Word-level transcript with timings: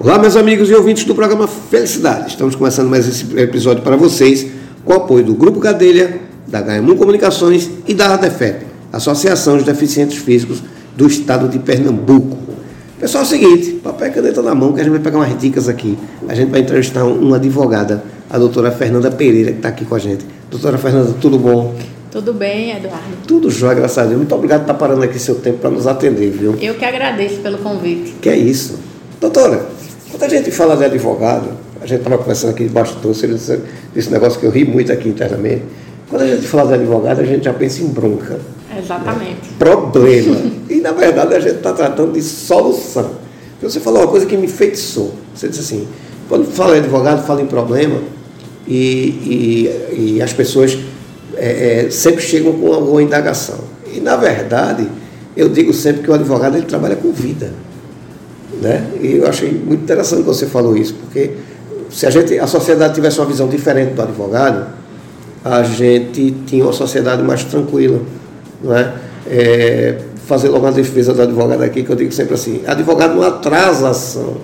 Olá, 0.00 0.18
meus 0.18 0.36
amigos 0.36 0.70
e 0.70 0.74
ouvintes 0.74 1.04
do 1.04 1.14
programa 1.14 1.46
Felicidade. 1.46 2.30
Estamos 2.30 2.54
começando 2.54 2.88
mais 2.88 3.06
esse 3.06 3.24
episódio 3.38 3.82
para 3.82 3.96
vocês 3.96 4.46
com 4.84 4.92
o 4.92 4.96
apoio 4.96 5.24
do 5.24 5.34
Grupo 5.34 5.60
Cadelha, 5.60 6.20
da 6.46 6.60
HM 6.60 6.96
Comunicações 6.96 7.70
e 7.86 7.94
da 7.94 8.14
ADEFEP, 8.14 8.66
Associação 8.92 9.56
dos 9.56 9.64
Deficientes 9.64 10.18
Físicos 10.18 10.62
do 10.96 11.06
Estado 11.06 11.48
de 11.48 11.58
Pernambuco. 11.58 12.36
Pessoal, 12.98 13.22
é 13.22 13.26
o 13.26 13.28
seguinte, 13.28 13.72
papel 13.82 14.08
e 14.08 14.10
caneta 14.10 14.42
na 14.42 14.54
mão, 14.54 14.72
que 14.72 14.80
a 14.80 14.84
gente 14.84 14.92
vai 14.92 15.00
pegar 15.00 15.18
umas 15.18 15.38
dicas 15.38 15.68
aqui. 15.68 15.96
A 16.28 16.34
gente 16.34 16.50
vai 16.50 16.60
entrevistar 16.60 17.04
uma 17.04 17.36
advogada, 17.36 18.02
a 18.28 18.38
doutora 18.38 18.72
Fernanda 18.72 19.10
Pereira, 19.10 19.52
que 19.52 19.58
está 19.58 19.68
aqui 19.68 19.84
com 19.84 19.94
a 19.94 19.98
gente. 19.98 20.26
Doutora 20.50 20.78
Fernanda, 20.78 21.14
tudo 21.20 21.38
bom? 21.38 21.76
Tudo 22.10 22.32
bem, 22.32 22.70
Eduardo? 22.70 23.16
Tudo 23.26 23.50
jóia, 23.50 23.74
graças 23.74 23.98
a 23.98 24.04
Deus. 24.04 24.16
Muito 24.16 24.34
obrigado 24.34 24.60
por 24.60 24.72
estar 24.72 24.74
parando 24.74 25.04
aqui 25.04 25.18
seu 25.18 25.36
tempo 25.36 25.58
para 25.58 25.70
nos 25.70 25.86
atender, 25.86 26.30
viu? 26.30 26.56
Eu 26.60 26.74
que 26.74 26.84
agradeço 26.84 27.36
pelo 27.36 27.58
convite. 27.58 28.14
Que 28.20 28.30
é 28.30 28.36
isso. 28.36 28.87
Doutora, 29.20 29.66
quando 30.10 30.22
a 30.22 30.28
gente 30.28 30.50
fala 30.52 30.76
de 30.76 30.84
advogado, 30.84 31.50
a 31.80 31.86
gente 31.86 31.98
estava 31.98 32.18
conversando 32.18 32.50
aqui 32.50 32.64
de 32.64 32.70
bastidor, 32.70 33.14
você 33.14 33.26
disse 33.26 33.60
esse 33.94 34.10
negócio 34.10 34.38
que 34.38 34.46
eu 34.46 34.50
ri 34.50 34.64
muito 34.64 34.92
aqui 34.92 35.08
internamente. 35.08 35.62
Quando 36.08 36.22
a 36.22 36.26
gente 36.26 36.46
fala 36.46 36.68
de 36.68 36.74
advogado, 36.74 37.20
a 37.20 37.24
gente 37.24 37.44
já 37.44 37.52
pensa 37.52 37.82
em 37.82 37.88
bronca. 37.88 38.38
Exatamente. 38.76 39.30
Né? 39.30 39.56
Problema. 39.58 40.36
e, 40.70 40.76
na 40.76 40.92
verdade, 40.92 41.34
a 41.34 41.40
gente 41.40 41.56
está 41.56 41.72
tratando 41.72 42.12
de 42.12 42.22
solução. 42.22 43.10
Você 43.60 43.80
falou 43.80 44.02
uma 44.02 44.08
coisa 44.08 44.24
que 44.24 44.36
me 44.36 44.46
enfeitiçou. 44.46 45.14
Você 45.34 45.48
disse 45.48 45.60
assim, 45.60 45.88
quando 46.28 46.46
fala 46.46 46.76
em 46.76 46.78
advogado, 46.78 47.26
fala 47.26 47.42
em 47.42 47.46
problema, 47.46 48.00
e, 48.66 49.68
e, 49.94 50.14
e 50.16 50.22
as 50.22 50.32
pessoas 50.32 50.78
é, 51.36 51.86
é, 51.86 51.90
sempre 51.90 52.22
chegam 52.22 52.52
com 52.52 52.72
alguma 52.72 53.02
indagação. 53.02 53.58
E, 53.92 54.00
na 54.00 54.16
verdade, 54.16 54.88
eu 55.36 55.48
digo 55.48 55.72
sempre 55.74 56.02
que 56.02 56.10
o 56.10 56.14
advogado 56.14 56.56
ele 56.56 56.66
trabalha 56.66 56.94
com 56.96 57.10
vida. 57.10 57.52
Né? 58.60 58.84
E 59.00 59.16
eu 59.16 59.28
achei 59.28 59.50
muito 59.52 59.84
interessante 59.84 60.20
que 60.20 60.26
você 60.26 60.46
falou 60.46 60.76
isso, 60.76 60.94
porque 60.94 61.32
se 61.90 62.06
a, 62.06 62.10
gente, 62.10 62.38
a 62.38 62.46
sociedade 62.46 62.94
tivesse 62.94 63.18
uma 63.18 63.26
visão 63.26 63.48
diferente 63.48 63.94
do 63.94 64.02
advogado, 64.02 64.66
a 65.44 65.62
gente 65.62 66.34
tinha 66.46 66.64
uma 66.64 66.72
sociedade 66.72 67.22
mais 67.22 67.44
tranquila. 67.44 68.00
Não 68.62 68.76
é? 68.76 68.92
É, 69.30 69.98
fazer 70.26 70.48
logo 70.48 70.66
uma 70.66 70.72
defesa 70.72 71.14
do 71.14 71.22
advogado 71.22 71.62
aqui, 71.62 71.82
que 71.82 71.90
eu 71.90 71.96
digo 71.96 72.12
sempre 72.12 72.34
assim, 72.34 72.62
advogado 72.66 73.14
não 73.14 73.22
atrasa 73.22 73.86
a 73.86 73.90
ação. 73.90 74.36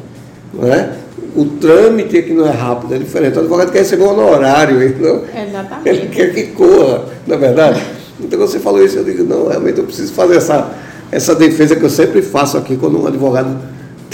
Não 0.53 0.73
é? 0.73 0.91
O 1.37 1.45
trâmite 1.45 2.17
aqui 2.17 2.33
não 2.33 2.47
é 2.47 2.53
rápido, 2.53 2.95
é 2.95 2.99
diferente. 2.99 3.37
O 3.37 3.41
advogado 3.41 3.73
quer 3.73 3.81
receber 3.81 4.05
um 4.05 4.11
honorário, 4.11 4.77
não, 5.01 5.23
Exatamente. 5.25 5.89
ele 5.89 6.07
quer 6.09 6.33
que 6.33 6.45
corra, 6.49 7.05
não 7.27 7.35
é 7.35 7.39
verdade? 7.39 7.83
Então 8.21 8.39
você 8.39 8.61
falou 8.61 8.83
isso, 8.83 8.99
eu 8.99 9.05
digo, 9.05 9.25
não, 9.25 9.49
realmente 9.49 9.79
eu 9.79 9.85
preciso 9.85 10.13
fazer 10.13 10.37
essa, 10.37 10.71
essa 11.11 11.35
defesa 11.35 11.75
que 11.75 11.83
eu 11.83 11.91
sempre 11.91 12.23
faço 12.23 12.57
aqui 12.57 12.77
quando 12.77 13.03
um 13.03 13.07
advogado 13.07 13.59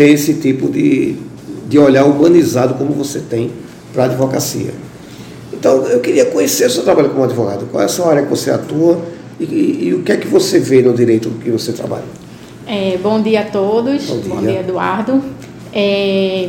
tem 0.01 0.15
esse 0.15 0.33
tipo 0.33 0.67
de, 0.71 1.15
de 1.69 1.79
olhar 1.79 2.07
humanizado 2.07 2.73
como 2.73 2.91
você 2.95 3.19
tem 3.19 3.51
para 3.93 4.05
a 4.05 4.07
advocacia. 4.07 4.73
Então, 5.53 5.85
eu 5.89 6.01
queria 6.01 6.25
conhecer 6.25 6.69
o 6.69 6.71
seu 6.71 6.85
trabalho 6.85 7.11
como 7.11 7.23
advogado. 7.23 7.69
Qual 7.71 7.83
é 7.83 7.85
a 7.85 7.89
sua 7.89 8.09
área 8.09 8.23
que 8.23 8.31
você 8.31 8.51
atua 8.51 8.99
e, 9.39 9.45
e, 9.45 9.89
e 9.89 9.95
o 9.95 10.03
que 10.03 10.11
é 10.11 10.17
que 10.17 10.27
você 10.27 10.59
vê 10.59 10.81
no 10.81 10.95
direito 10.95 11.29
que 11.45 11.51
você 11.51 11.73
trabalha? 11.73 12.07
É, 12.67 12.97
bom 12.97 13.21
dia 13.21 13.41
a 13.41 13.45
todos. 13.45 14.07
Bom 14.07 14.21
dia, 14.21 14.35
bom 14.35 14.41
dia 14.41 14.61
Eduardo. 14.61 15.23
É, 15.71 16.49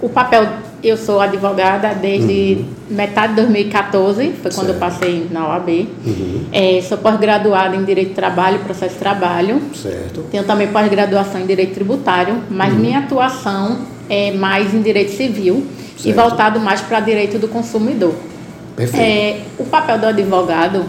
o 0.00 0.08
papel, 0.08 0.48
eu 0.82 0.96
sou 0.96 1.20
advogada 1.20 1.94
desde 1.94 2.58
uhum. 2.58 2.96
metade 2.96 3.34
de 3.34 3.42
2014, 3.42 4.14
foi 4.14 4.32
certo. 4.34 4.54
quando 4.54 4.68
eu 4.70 4.74
passei 4.74 5.28
na 5.30 5.48
OAB. 5.48 5.68
Uhum. 5.68 6.44
É, 6.52 6.82
sou 6.82 6.98
pós-graduada 6.98 7.76
em 7.76 7.84
Direito 7.84 8.08
de 8.08 8.14
Trabalho, 8.14 8.58
Processo 8.60 8.94
de 8.94 8.98
Trabalho. 9.00 9.62
Certo. 9.74 10.24
Tenho 10.30 10.44
também 10.44 10.68
pós-graduação 10.68 11.40
em 11.40 11.46
Direito 11.46 11.74
Tributário, 11.74 12.42
mas 12.50 12.72
uhum. 12.72 12.80
minha 12.80 12.98
atuação 12.98 13.78
é 14.10 14.32
mais 14.32 14.74
em 14.74 14.82
Direito 14.82 15.12
Civil 15.12 15.66
certo. 15.96 16.06
e 16.06 16.12
voltado 16.12 16.58
mais 16.58 16.80
para 16.80 17.00
Direito 17.00 17.38
do 17.38 17.46
Consumidor. 17.46 18.14
Perfeito. 18.74 19.02
É, 19.02 19.40
o 19.58 19.64
papel 19.64 19.98
do 19.98 20.06
advogado 20.06 20.84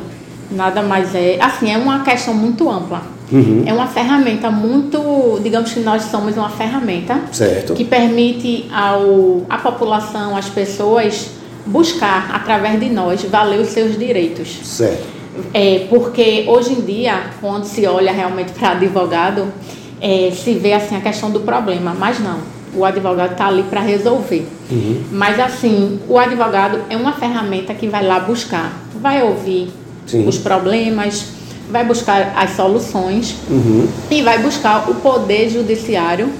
nada 0.50 0.82
mais 0.82 1.14
é, 1.14 1.38
assim, 1.42 1.72
é 1.72 1.78
uma 1.78 2.04
questão 2.04 2.34
muito 2.34 2.70
ampla. 2.70 3.13
Uhum. 3.32 3.64
É 3.66 3.74
uma 3.74 3.88
ferramenta 3.88 4.52
muito, 4.52 5.40
digamos 5.42 5.72
que 5.72 5.80
nós 5.80 6.04
somos 6.04 6.36
uma 6.38 6.50
ferramenta 6.50 7.20
certo. 7.32 7.74
que 7.74 7.84
permite 7.84 8.70
ao, 8.72 9.42
à 9.50 9.58
população, 9.58 10.36
às 10.36 10.50
pessoas, 10.50 11.30
buscar, 11.66 12.32
através 12.34 12.80
de 12.80 12.90
nós, 12.90 13.24
valer 13.24 13.60
os 13.60 13.70
seus 13.70 13.98
direitos. 13.98 14.60
Certo. 14.64 15.24
É, 15.54 15.88
porque 15.90 16.46
hoje 16.48 16.74
em 16.74 16.82
dia, 16.82 17.32
quando 17.42 17.64
se 17.64 17.88
olha 17.88 18.12
realmente 18.12 18.52
para 18.52 18.72
advogado, 18.72 19.52
é, 20.00 20.32
se 20.32 20.54
vê 20.54 20.74
assim 20.74 20.96
a 20.96 21.02
questão 21.02 21.32
do 21.32 21.40
problema, 21.40 21.96
mas 21.98 22.20
não. 22.20 22.40
O 22.76 22.84
advogado 22.84 23.32
está 23.32 23.48
ali 23.48 23.64
para 23.64 23.82
resolver. 23.82 24.48
Uhum. 24.70 25.04
Mas 25.12 25.40
assim, 25.40 26.00
o 26.08 26.18
advogado 26.18 26.80
é 26.90 26.98
uma 26.98 27.14
ferramenta 27.14 27.74
que 27.74 27.88
vai 27.88 28.06
lá 28.06 28.20
buscar, 28.20 28.74
vai 29.00 29.24
ouvir 29.24 29.72
Sim. 30.06 30.28
os 30.28 30.38
problemas, 30.38 31.26
vai 31.74 31.84
buscar 31.84 32.34
as 32.38 32.52
soluções 32.52 33.36
uhum. 33.50 33.88
e 34.12 34.22
vai 34.22 34.38
buscar 34.38 34.88
o 34.90 34.96
poder 34.96 35.50
judiciário 35.50 36.32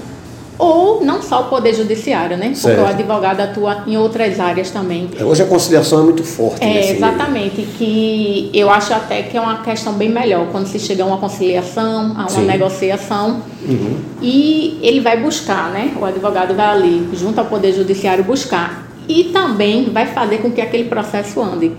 ou 0.56 1.04
não 1.04 1.20
só 1.20 1.40
o 1.40 1.44
poder 1.46 1.74
judiciário, 1.74 2.36
né? 2.36 2.54
Certo. 2.54 2.76
Porque 2.76 2.80
o 2.80 2.94
advogado 2.94 3.40
atua 3.40 3.82
em 3.88 3.96
outras 3.96 4.38
áreas 4.38 4.70
também. 4.70 5.10
Hoje 5.20 5.42
a 5.42 5.46
conciliação 5.46 5.98
é 5.98 6.02
muito 6.04 6.22
forte. 6.22 6.64
É, 6.64 6.92
exatamente, 6.92 7.62
que 7.76 8.50
eu 8.54 8.70
acho 8.70 8.94
até 8.94 9.24
que 9.24 9.36
é 9.36 9.40
uma 9.40 9.62
questão 9.62 9.94
bem 9.94 10.08
melhor 10.08 10.46
quando 10.52 10.68
se 10.68 10.78
chega 10.78 11.02
a 11.02 11.06
uma 11.06 11.18
conciliação, 11.18 12.12
a 12.16 12.20
uma 12.20 12.28
Sim. 12.28 12.46
negociação 12.46 13.42
uhum. 13.68 13.96
e 14.22 14.78
ele 14.80 15.00
vai 15.00 15.20
buscar, 15.20 15.70
né? 15.70 15.92
O 16.00 16.04
advogado 16.04 16.54
vai 16.54 16.66
ali, 16.66 17.08
junto 17.14 17.40
ao 17.40 17.46
poder 17.46 17.72
judiciário, 17.72 18.22
buscar 18.22 18.86
e 19.08 19.24
também 19.24 19.90
vai 19.90 20.06
fazer 20.06 20.38
com 20.38 20.52
que 20.52 20.60
aquele 20.60 20.84
processo 20.84 21.42
ande 21.42 21.72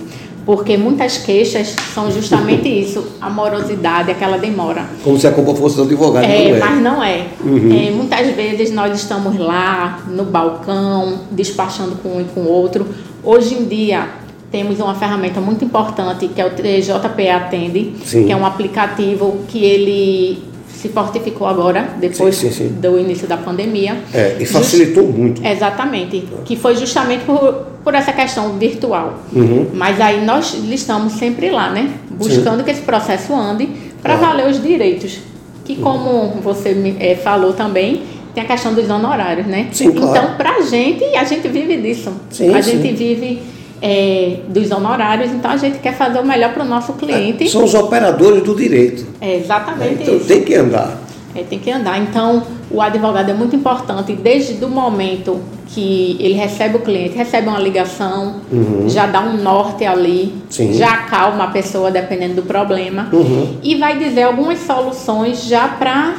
porque 0.46 0.78
muitas 0.78 1.18
queixas 1.18 1.76
são 1.94 2.12
justamente 2.12 2.68
isso, 2.70 3.04
a 3.20 3.30
morosidade, 3.30 4.12
aquela 4.12 4.38
demora. 4.38 4.86
Como 5.04 5.20
se 5.20 5.28
a 5.28 5.32
culpa 5.32 5.56
fosse 5.56 5.76
do 5.76 5.84
advogado, 5.84 6.24
é, 6.24 6.50
não 6.50 6.56
é. 6.56 6.60
Mas 6.60 6.84
não 6.84 7.04
é. 7.04 7.28
Uhum. 7.44 7.88
é. 7.88 7.92
Muitas 7.92 8.28
vezes 8.36 8.72
nós 8.72 8.96
estamos 8.96 9.38
lá 9.40 10.04
no 10.08 10.24
balcão, 10.24 11.22
despachando 11.32 11.96
com 11.96 12.18
um 12.18 12.22
e 12.22 12.26
com 12.26 12.42
o 12.42 12.48
outro. 12.48 12.86
Hoje 13.24 13.56
em 13.56 13.66
dia 13.66 14.08
temos 14.52 14.80
uma 14.80 14.94
ferramenta 14.94 15.42
muito 15.42 15.66
importante 15.66 16.28
que 16.28 16.40
é 16.40 16.46
o 16.46 16.52
TJP 16.52 17.30
Atende, 17.30 17.94
Sim. 18.06 18.26
que 18.26 18.32
é 18.32 18.36
um 18.36 18.46
aplicativo 18.46 19.40
que 19.48 19.64
ele 19.64 20.44
se 20.86 20.90
fortificou 20.90 21.48
agora, 21.48 21.96
depois 22.00 22.36
sim, 22.36 22.52
sim, 22.52 22.70
sim. 22.70 22.76
do 22.80 23.00
início 23.00 23.28
da 23.28 23.38
pandemia. 23.38 23.98
É, 24.14 24.38
e 24.40 24.46
facilitou 24.46 25.06
Just... 25.06 25.18
muito. 25.18 25.46
Exatamente. 25.46 26.28
Que 26.46 26.56
foi 26.56 26.76
justamente 26.76 27.26
por, 27.26 27.66
por 27.84 27.96
essa 27.96 28.14
questão 28.14 28.58
virtual. 28.58 29.20
Uhum. 29.34 29.68
Mas 29.74 30.00
aí 30.00 30.24
nós 30.24 30.56
estamos 30.70 31.14
sempre 31.14 31.50
lá, 31.50 31.72
né? 31.72 31.90
Buscando 32.12 32.64
que 32.64 32.72
esse 32.72 32.82
processo 32.82 33.34
ande 33.34 33.68
para 34.02 34.18
Claro. 34.18 34.38
valer 34.38 34.52
os 34.52 34.62
direitos. 34.62 35.20
Que 35.64 35.78
como 35.78 36.40
você 36.44 36.74
me, 36.74 36.96
eh, 37.00 37.16
falou 37.16 37.54
também, 37.54 38.04
tem 38.36 38.44
a 38.44 38.46
questão 38.46 38.74
dos 38.74 38.88
honorários, 38.88 39.48
né? 39.48 39.70
Sim, 39.72 39.92
claro. 39.92 40.12
Então, 40.12 40.38
para 40.38 40.58
a 40.58 40.62
gente, 40.62 41.04
a 41.16 41.24
gente 41.24 41.48
vive 41.48 41.78
disso. 41.78 42.14
Sim, 42.30 42.54
a 42.54 42.62
gente 42.62 42.94
vive 42.94 43.42
eh, 43.88 44.40
dos 44.50 44.72
honorários, 44.72 45.32
então 45.32 45.52
a 45.52 45.58
gente 45.58 45.78
quer 45.78 45.94
fazer 45.96 46.18
o 46.20 46.26
melhor 46.26 46.52
para 46.54 46.64
o 46.64 46.68
nosso 46.68 46.94
cliente. 46.94 47.48
São 47.48 47.64
os 47.64 47.74
operadores 47.76 48.42
do 48.42 48.56
direito. 48.56 49.06
É 49.22 49.36
exatamente 49.38 50.02
Então 50.02 50.16
isso. 50.16 50.26
tem 50.28 50.42
que 50.44 50.56
andar. 50.56 50.98
É, 51.36 51.44
tem 51.44 51.60
que 51.60 51.70
andar. 51.70 52.00
Então, 52.02 52.42
o 52.72 52.82
advogado 52.82 53.30
é 53.30 53.34
muito 53.34 53.56
importante 53.56 54.14
desde 54.14 54.64
o 54.64 54.70
momento 54.70 55.40
que 55.68 56.16
ele 56.20 56.34
recebe 56.34 56.78
o 56.78 56.80
cliente, 56.80 57.16
recebe 57.18 57.48
uma 57.48 57.60
ligação, 57.60 58.38
Uhum. 58.52 58.88
já 58.88 59.06
dá 59.06 59.20
um 59.22 59.38
norte 59.44 59.86
ali, 59.86 60.34
Sim. 60.50 60.74
já 60.74 60.92
acalma 60.94 61.44
a 61.44 61.48
pessoa 61.48 61.92
dependendo 61.92 62.36
do 62.36 62.44
problema 62.44 63.10
Uhum. 63.12 63.58
e 63.62 63.76
vai 63.76 63.98
dizer 64.00 64.24
algumas 64.24 64.60
soluções 64.60 65.44
já 65.46 65.68
para 65.68 66.14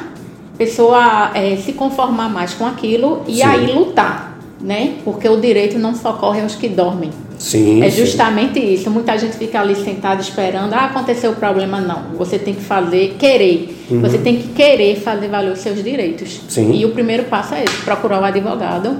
pessoa 0.59 1.31
é, 1.35 1.57
se 1.57 1.73
conformar 1.73 2.29
mais 2.29 2.55
com 2.55 2.65
aquilo 2.67 3.23
e 3.27 3.37
Sim. 3.37 3.43
aí 3.43 3.67
lutar, 3.73 4.37
né? 4.61 4.95
Porque 5.05 5.29
o 5.29 5.41
direito 5.41 5.79
não 5.79 5.95
socorre 5.95 6.41
aos 6.43 6.55
que 6.55 6.69
dormem. 6.69 7.11
Sim. 7.39 7.83
É 7.83 7.91
sim. 7.91 8.05
justamente 8.05 8.59
isso. 8.59 8.91
Muita 8.91 9.17
gente 9.19 9.37
fica 9.37 9.61
ali 9.61 9.75
sentada 9.77 10.21
esperando, 10.21 10.73
ah, 10.75 10.87
aconteceu 10.87 11.33
o 11.33 11.37
problema. 11.37 11.81
Não. 11.81 12.17
Você 12.19 12.39
tem 12.39 12.55
que 12.55 12.63
fazer, 12.63 13.17
querer. 13.19 13.85
Você 13.91 14.19
tem 14.19 14.37
que 14.37 14.49
querer 14.49 14.97
fazer 15.01 15.29
valer 15.29 15.53
os 15.53 15.59
seus 15.61 15.83
direitos. 15.83 16.37
Uhum. 16.37 16.49
Sim. 16.49 16.73
E 16.75 16.85
o 16.85 16.91
primeiro 16.91 17.25
passo 17.25 17.55
é 17.55 17.65
esse, 17.65 17.77
procurar 17.85 18.21
o 18.21 18.25
advogado 18.25 18.97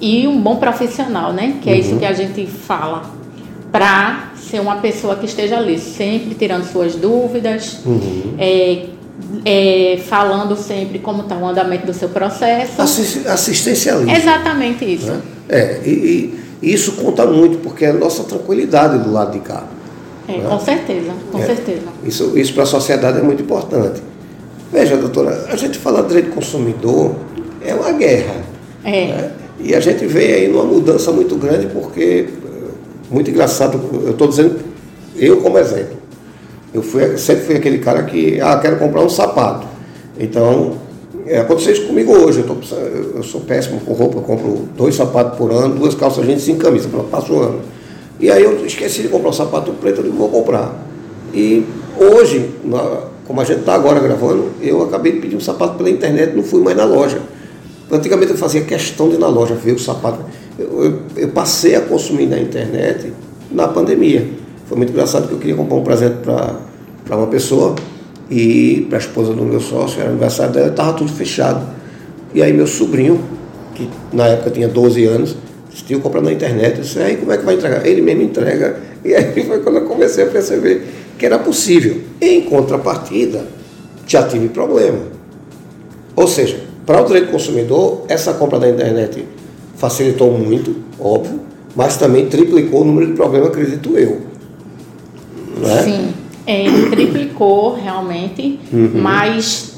e 0.00 0.26
um 0.26 0.40
bom 0.40 0.56
profissional, 0.56 1.32
né? 1.32 1.56
Que 1.62 1.68
é 1.70 1.74
Uhum. 1.74 1.78
isso 1.80 1.96
que 1.96 2.04
a 2.04 2.12
gente 2.12 2.46
fala. 2.46 3.02
Para 3.70 4.32
ser 4.36 4.60
uma 4.60 4.76
pessoa 4.76 5.16
que 5.16 5.24
esteja 5.26 5.56
ali, 5.56 5.78
sempre 5.78 6.34
tirando 6.34 6.64
suas 6.70 6.94
dúvidas, 6.94 7.78
Uhum. 7.86 8.34
é, 8.38 8.86
é, 9.44 9.98
falando 10.06 10.56
sempre 10.56 10.98
como 10.98 11.22
está 11.22 11.36
o 11.36 11.46
andamento 11.46 11.86
do 11.86 11.94
seu 11.94 12.08
processo. 12.10 12.80
Assis- 12.82 13.26
Assistencialismo. 13.26 14.10
Exatamente 14.14 14.84
isso. 14.84 15.06
né? 15.06 15.20
É, 15.48 15.80
e, 15.84 15.90
e 15.90 16.41
isso 16.62 16.92
conta 16.92 17.26
muito, 17.26 17.58
porque 17.58 17.84
é 17.84 17.90
a 17.90 17.94
nossa 17.94 18.22
tranquilidade 18.24 18.98
do 19.02 19.12
lado 19.12 19.32
de 19.32 19.40
cá. 19.40 19.64
É, 20.28 20.38
Né? 20.38 20.48
com 20.48 20.60
certeza, 20.60 21.12
com 21.32 21.38
É. 21.38 21.46
certeza. 21.46 21.82
Isso, 22.04 22.38
isso 22.38 22.54
para 22.54 22.62
a 22.62 22.66
sociedade 22.66 23.18
é 23.18 23.22
muito 23.22 23.42
importante. 23.42 24.00
Veja, 24.72 24.96
doutora, 24.96 25.46
a 25.50 25.56
gente 25.56 25.78
fala 25.78 26.00
de 26.02 26.08
direito 26.08 26.26
do 26.30 26.34
consumidor, 26.34 27.14
é 27.60 27.74
uma 27.74 27.92
guerra. 27.92 28.36
É. 28.84 29.06
Né? 29.06 29.30
E 29.60 29.74
a 29.74 29.80
gente 29.80 30.06
vê 30.06 30.34
aí 30.34 30.48
numa 30.48 30.64
mudança 30.64 31.10
muito 31.12 31.36
grande, 31.36 31.66
porque, 31.66 32.28
muito 33.10 33.30
engraçado, 33.30 33.80
eu 34.04 34.12
estou 34.12 34.28
dizendo, 34.28 34.60
eu 35.16 35.38
como 35.42 35.58
exemplo, 35.58 35.96
eu 36.72 36.82
fui, 36.82 37.18
sempre 37.18 37.44
fui 37.44 37.56
aquele 37.56 37.78
cara 37.78 38.02
que, 38.04 38.40
ah, 38.40 38.56
quero 38.58 38.76
comprar 38.78 39.02
um 39.02 39.08
sapato. 39.08 39.66
Então, 40.18 40.78
é, 41.26 41.40
aconteceu 41.40 41.72
isso 41.72 41.86
comigo 41.86 42.12
hoje. 42.12 42.40
Eu, 42.40 42.46
tô, 42.46 42.74
eu 43.16 43.22
sou 43.22 43.40
péssimo 43.42 43.80
com 43.80 43.92
roupa, 43.92 44.18
eu 44.18 44.22
compro 44.22 44.68
dois 44.76 44.94
sapatos 44.94 45.38
por 45.38 45.52
ano, 45.52 45.74
duas 45.74 45.94
calças 45.94 46.26
jeans 46.26 46.42
cinco 46.42 46.60
camisas, 46.60 46.90
passo 47.10 47.32
um 47.32 47.40
ano. 47.40 47.60
E 48.18 48.30
aí 48.30 48.42
eu 48.42 48.64
esqueci 48.64 49.02
de 49.02 49.08
comprar 49.08 49.30
um 49.30 49.32
sapato 49.32 49.72
preto, 49.72 49.98
eu 49.98 50.04
digo, 50.04 50.16
vou 50.16 50.28
comprar. 50.28 50.74
E 51.34 51.64
hoje, 51.98 52.50
na, 52.64 53.04
como 53.26 53.40
a 53.40 53.44
gente 53.44 53.60
está 53.60 53.74
agora 53.74 54.00
gravando, 54.00 54.50
eu 54.60 54.82
acabei 54.82 55.12
de 55.12 55.20
pedir 55.20 55.36
um 55.36 55.40
sapato 55.40 55.76
pela 55.76 55.90
internet, 55.90 56.34
não 56.34 56.42
fui 56.42 56.60
mais 56.60 56.76
na 56.76 56.84
loja. 56.84 57.20
Antigamente 57.90 58.32
eu 58.32 58.38
fazia 58.38 58.62
questão 58.62 59.08
de 59.08 59.16
ir 59.16 59.18
na 59.18 59.28
loja 59.28 59.54
ver 59.54 59.72
o 59.72 59.78
sapato. 59.78 60.20
Eu, 60.58 60.84
eu, 60.84 60.98
eu 61.16 61.28
passei 61.28 61.74
a 61.74 61.80
consumir 61.80 62.26
na 62.26 62.38
internet 62.38 63.12
na 63.50 63.68
pandemia. 63.68 64.28
Foi 64.66 64.76
muito 64.76 64.90
engraçado 64.90 65.28
que 65.28 65.34
eu 65.34 65.38
queria 65.38 65.54
comprar 65.54 65.76
um 65.76 65.84
presente 65.84 66.16
para 66.22 67.16
uma 67.16 67.26
pessoa 67.26 67.74
e 68.32 68.86
para 68.88 68.96
a 68.96 69.00
esposa 69.00 69.34
do 69.34 69.44
meu 69.44 69.60
sócio, 69.60 70.00
era 70.00 70.08
aniversário 70.08 70.54
dela, 70.54 70.68
estava 70.68 70.94
tudo 70.94 71.12
fechado. 71.12 71.66
E 72.32 72.42
aí 72.42 72.50
meu 72.50 72.66
sobrinho, 72.66 73.22
que 73.74 73.86
na 74.10 74.26
época 74.26 74.50
tinha 74.50 74.66
12 74.66 75.04
anos, 75.04 75.36
disse, 75.70 75.94
comprar 75.96 76.22
na 76.22 76.32
internet, 76.32 76.76
eu 76.76 76.82
disse, 76.82 76.98
aí 76.98 77.18
como 77.18 77.30
é 77.30 77.36
que 77.36 77.44
vai 77.44 77.56
entregar? 77.56 77.86
Ele 77.86 78.00
mesmo 78.00 78.22
entrega. 78.22 78.80
E 79.04 79.14
aí 79.14 79.34
foi 79.44 79.60
quando 79.60 79.76
eu 79.76 79.84
comecei 79.84 80.24
a 80.24 80.28
perceber 80.28 80.82
que 81.18 81.26
era 81.26 81.38
possível. 81.38 82.00
Em 82.22 82.40
contrapartida, 82.40 83.44
já 84.06 84.26
tive 84.26 84.48
problema. 84.48 85.00
Ou 86.16 86.26
seja, 86.26 86.58
para 86.86 87.02
o 87.02 87.04
direito 87.04 87.26
do 87.26 87.32
consumidor, 87.32 88.06
essa 88.08 88.32
compra 88.32 88.58
da 88.58 88.68
internet 88.70 89.26
facilitou 89.76 90.32
muito, 90.32 90.74
óbvio, 90.98 91.38
mas 91.76 91.98
também 91.98 92.26
triplicou 92.26 92.80
o 92.80 92.84
número 92.84 93.08
de 93.08 93.12
problemas, 93.12 93.48
acredito 93.48 93.98
eu. 93.98 94.22
Né? 95.58 95.82
Sim. 95.82 96.21
É, 96.46 96.64
triplicou 96.90 97.74
realmente, 97.74 98.58
uhum. 98.72 98.90
mas 98.96 99.72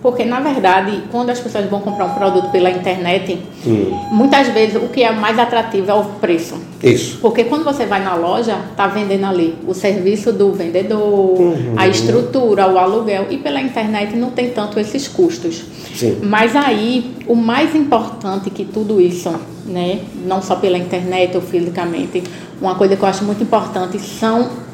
porque 0.00 0.24
na 0.24 0.40
verdade, 0.40 1.02
quando 1.10 1.30
as 1.30 1.40
pessoas 1.40 1.68
vão 1.68 1.80
comprar 1.80 2.04
um 2.06 2.14
produto 2.14 2.50
pela 2.50 2.70
internet, 2.70 3.38
uhum. 3.66 3.98
muitas 4.12 4.48
vezes 4.48 4.76
o 4.76 4.88
que 4.88 5.02
é 5.02 5.10
mais 5.10 5.38
atrativo 5.38 5.90
é 5.90 5.94
o 5.94 6.04
preço. 6.04 6.54
Isso. 6.82 7.18
Porque 7.20 7.44
quando 7.44 7.64
você 7.64 7.84
vai 7.84 8.02
na 8.02 8.14
loja, 8.14 8.56
tá 8.76 8.86
vendendo 8.86 9.26
ali 9.26 9.56
o 9.66 9.74
serviço 9.74 10.32
do 10.32 10.52
vendedor, 10.52 11.40
uhum. 11.40 11.74
a 11.76 11.88
estrutura, 11.88 12.68
o 12.68 12.78
aluguel, 12.78 13.26
e 13.30 13.38
pela 13.38 13.60
internet 13.60 14.14
não 14.14 14.30
tem 14.30 14.50
tanto 14.50 14.78
esses 14.78 15.08
custos. 15.08 15.64
Sim. 15.94 16.18
Mas 16.22 16.54
aí, 16.54 17.16
o 17.26 17.34
mais 17.34 17.74
importante 17.74 18.50
que 18.50 18.64
tudo 18.64 19.00
isso, 19.00 19.34
né, 19.66 19.98
não 20.24 20.40
só 20.40 20.54
pela 20.54 20.78
internet 20.78 21.34
ou 21.34 21.42
fisicamente, 21.42 22.22
uma 22.62 22.76
coisa 22.76 22.94
que 22.94 23.02
eu 23.02 23.08
acho 23.08 23.24
muito 23.24 23.42
importante 23.42 23.98
são 23.98 24.67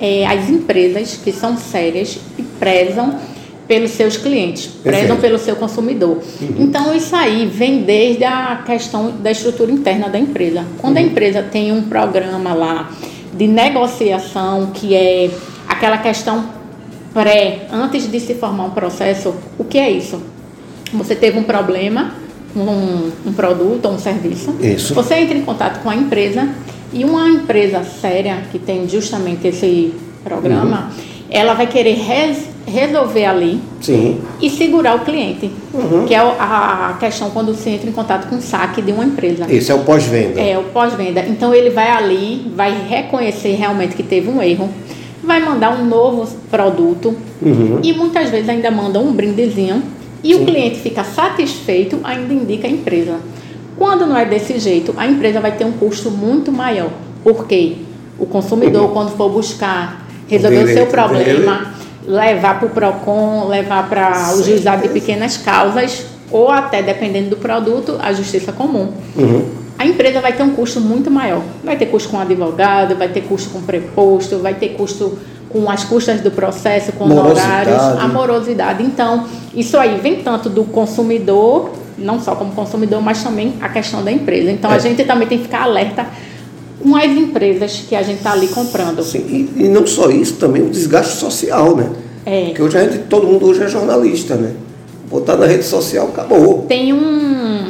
é, 0.00 0.26
as 0.26 0.48
empresas 0.48 1.16
que 1.16 1.32
são 1.32 1.56
sérias 1.56 2.18
e 2.38 2.42
prezam 2.42 3.18
pelos 3.66 3.92
seus 3.92 4.16
clientes, 4.16 4.66
prezam 4.82 5.16
pelo 5.16 5.38
seu 5.38 5.56
consumidor. 5.56 6.18
Uhum. 6.40 6.54
Então, 6.58 6.94
isso 6.94 7.16
aí 7.16 7.46
vem 7.46 7.82
desde 7.82 8.24
a 8.24 8.62
questão 8.64 9.10
da 9.10 9.30
estrutura 9.30 9.72
interna 9.72 10.08
da 10.08 10.18
empresa. 10.18 10.64
Quando 10.78 10.96
uhum. 10.96 11.02
a 11.02 11.06
empresa 11.06 11.42
tem 11.42 11.72
um 11.72 11.82
programa 11.82 12.52
lá 12.52 12.90
de 13.32 13.46
negociação, 13.46 14.70
que 14.72 14.94
é 14.94 15.30
aquela 15.66 15.98
questão 15.98 16.44
pré, 17.12 17.66
antes 17.72 18.10
de 18.10 18.20
se 18.20 18.34
formar 18.34 18.64
um 18.64 18.70
processo, 18.70 19.34
o 19.58 19.64
que 19.64 19.78
é 19.78 19.90
isso? 19.90 20.20
Você 20.92 21.14
teve 21.14 21.38
um 21.38 21.44
problema 21.44 22.14
com 22.52 22.60
um, 22.60 23.12
um 23.26 23.32
produto 23.32 23.86
ou 23.86 23.92
um 23.94 23.98
serviço, 23.98 24.54
isso. 24.60 24.94
você 24.94 25.14
entra 25.14 25.36
em 25.36 25.42
contato 25.42 25.82
com 25.82 25.90
a 25.90 25.96
empresa 25.96 26.48
e 26.94 27.04
uma 27.04 27.28
empresa 27.28 27.82
séria 27.82 28.38
que 28.52 28.58
tem 28.58 28.88
justamente 28.88 29.48
esse 29.48 29.92
programa, 30.22 30.90
uhum. 30.96 31.24
ela 31.28 31.52
vai 31.54 31.66
querer 31.66 31.96
res, 31.96 32.48
resolver 32.66 33.24
ali 33.24 33.60
Sim. 33.80 34.20
e 34.40 34.48
segurar 34.48 34.94
o 34.94 35.00
cliente, 35.00 35.50
uhum. 35.72 36.06
que 36.06 36.14
é 36.14 36.18
a 36.18 36.96
questão 36.98 37.30
quando 37.30 37.52
você 37.52 37.70
entra 37.70 37.90
em 37.90 37.92
contato 37.92 38.28
com 38.28 38.36
o 38.36 38.40
saque 38.40 38.80
de 38.80 38.92
uma 38.92 39.04
empresa. 39.04 39.44
Esse 39.52 39.72
é 39.72 39.74
o 39.74 39.80
pós-venda. 39.80 40.40
É, 40.40 40.56
o 40.56 40.64
pós-venda. 40.64 41.20
Então 41.28 41.52
ele 41.52 41.70
vai 41.70 41.90
ali, 41.90 42.50
vai 42.54 42.72
reconhecer 42.88 43.54
realmente 43.56 43.96
que 43.96 44.02
teve 44.02 44.30
um 44.30 44.40
erro, 44.40 44.70
vai 45.22 45.40
mandar 45.40 45.78
um 45.78 45.84
novo 45.84 46.28
produto 46.48 47.16
uhum. 47.42 47.80
e 47.82 47.92
muitas 47.92 48.30
vezes 48.30 48.48
ainda 48.48 48.70
manda 48.70 49.00
um 49.00 49.12
brindezinho 49.12 49.82
e 50.22 50.32
Sim. 50.32 50.42
o 50.42 50.46
cliente 50.46 50.78
fica 50.78 51.02
satisfeito, 51.02 51.98
ainda 52.04 52.32
indica 52.32 52.68
a 52.68 52.70
empresa. 52.70 53.18
Quando 53.76 54.06
não 54.06 54.16
é 54.16 54.24
desse 54.24 54.58
jeito, 54.58 54.94
a 54.96 55.06
empresa 55.06 55.40
vai 55.40 55.52
ter 55.52 55.64
um 55.64 55.72
custo 55.72 56.10
muito 56.10 56.52
maior. 56.52 56.90
Porque 57.22 57.78
o 58.18 58.26
consumidor, 58.26 58.92
quando 58.92 59.10
for 59.16 59.28
buscar 59.28 60.06
resolver 60.28 60.60
o, 60.60 60.64
o 60.64 60.68
seu 60.68 60.86
problema, 60.86 61.56
dele. 61.56 61.68
levar 62.06 62.58
para 62.58 62.66
o 62.66 62.70
PROCON, 62.70 63.48
levar 63.48 63.88
para 63.88 64.34
o 64.34 64.42
juizado 64.42 64.82
de 64.82 64.88
pequenas 64.88 65.36
causas, 65.36 66.06
ou 66.30 66.50
até, 66.50 66.82
dependendo 66.82 67.30
do 67.30 67.36
produto, 67.36 67.98
a 68.00 68.12
justiça 68.12 68.52
comum. 68.52 68.92
Uhum. 69.16 69.48
A 69.78 69.86
empresa 69.86 70.20
vai 70.20 70.32
ter 70.32 70.42
um 70.42 70.50
custo 70.50 70.80
muito 70.80 71.10
maior. 71.10 71.42
Vai 71.62 71.76
ter 71.76 71.86
custo 71.86 72.08
com 72.08 72.18
advogado, 72.18 72.96
vai 72.96 73.08
ter 73.08 73.22
custo 73.22 73.50
com 73.50 73.60
preposto, 73.62 74.38
vai 74.38 74.54
ter 74.54 74.70
custo 74.70 75.18
com 75.50 75.70
as 75.70 75.84
custas 75.84 76.20
do 76.20 76.30
processo, 76.30 76.92
com 76.92 77.04
honorários, 77.04 77.80
a 78.00 78.08
morosidade. 78.08 78.82
Então, 78.82 79.26
isso 79.54 79.76
aí 79.76 80.00
vem 80.00 80.16
tanto 80.16 80.48
do 80.48 80.64
consumidor 80.64 81.70
não 81.98 82.20
só 82.20 82.34
como 82.34 82.52
consumidor, 82.52 83.00
mas 83.00 83.22
também 83.22 83.54
a 83.60 83.68
questão 83.68 84.04
da 84.04 84.10
empresa. 84.10 84.50
Então 84.50 84.70
é. 84.72 84.76
a 84.76 84.78
gente 84.78 85.04
também 85.04 85.28
tem 85.28 85.38
que 85.38 85.44
ficar 85.44 85.62
alerta 85.62 86.06
com 86.82 86.96
as 86.96 87.10
empresas 87.10 87.84
que 87.88 87.94
a 87.94 88.02
gente 88.02 88.18
está 88.18 88.32
ali 88.32 88.48
comprando. 88.48 89.02
Sim, 89.02 89.50
e, 89.56 89.64
e, 89.64 89.68
não 89.68 89.86
só 89.86 90.10
isso, 90.10 90.34
também 90.34 90.62
o 90.62 90.70
desgaste 90.70 91.16
social, 91.16 91.76
né? 91.76 91.90
É. 92.26 92.46
Porque 92.46 92.62
hoje 92.62 92.78
a 92.78 92.84
gente, 92.84 93.04
todo 93.04 93.26
mundo 93.26 93.46
hoje 93.46 93.62
é 93.62 93.68
jornalista, 93.68 94.34
né? 94.34 94.52
Botar 95.10 95.36
na 95.36 95.46
rede 95.46 95.64
social, 95.64 96.08
acabou. 96.08 96.66
Tem 96.68 96.92
um, 96.92 97.68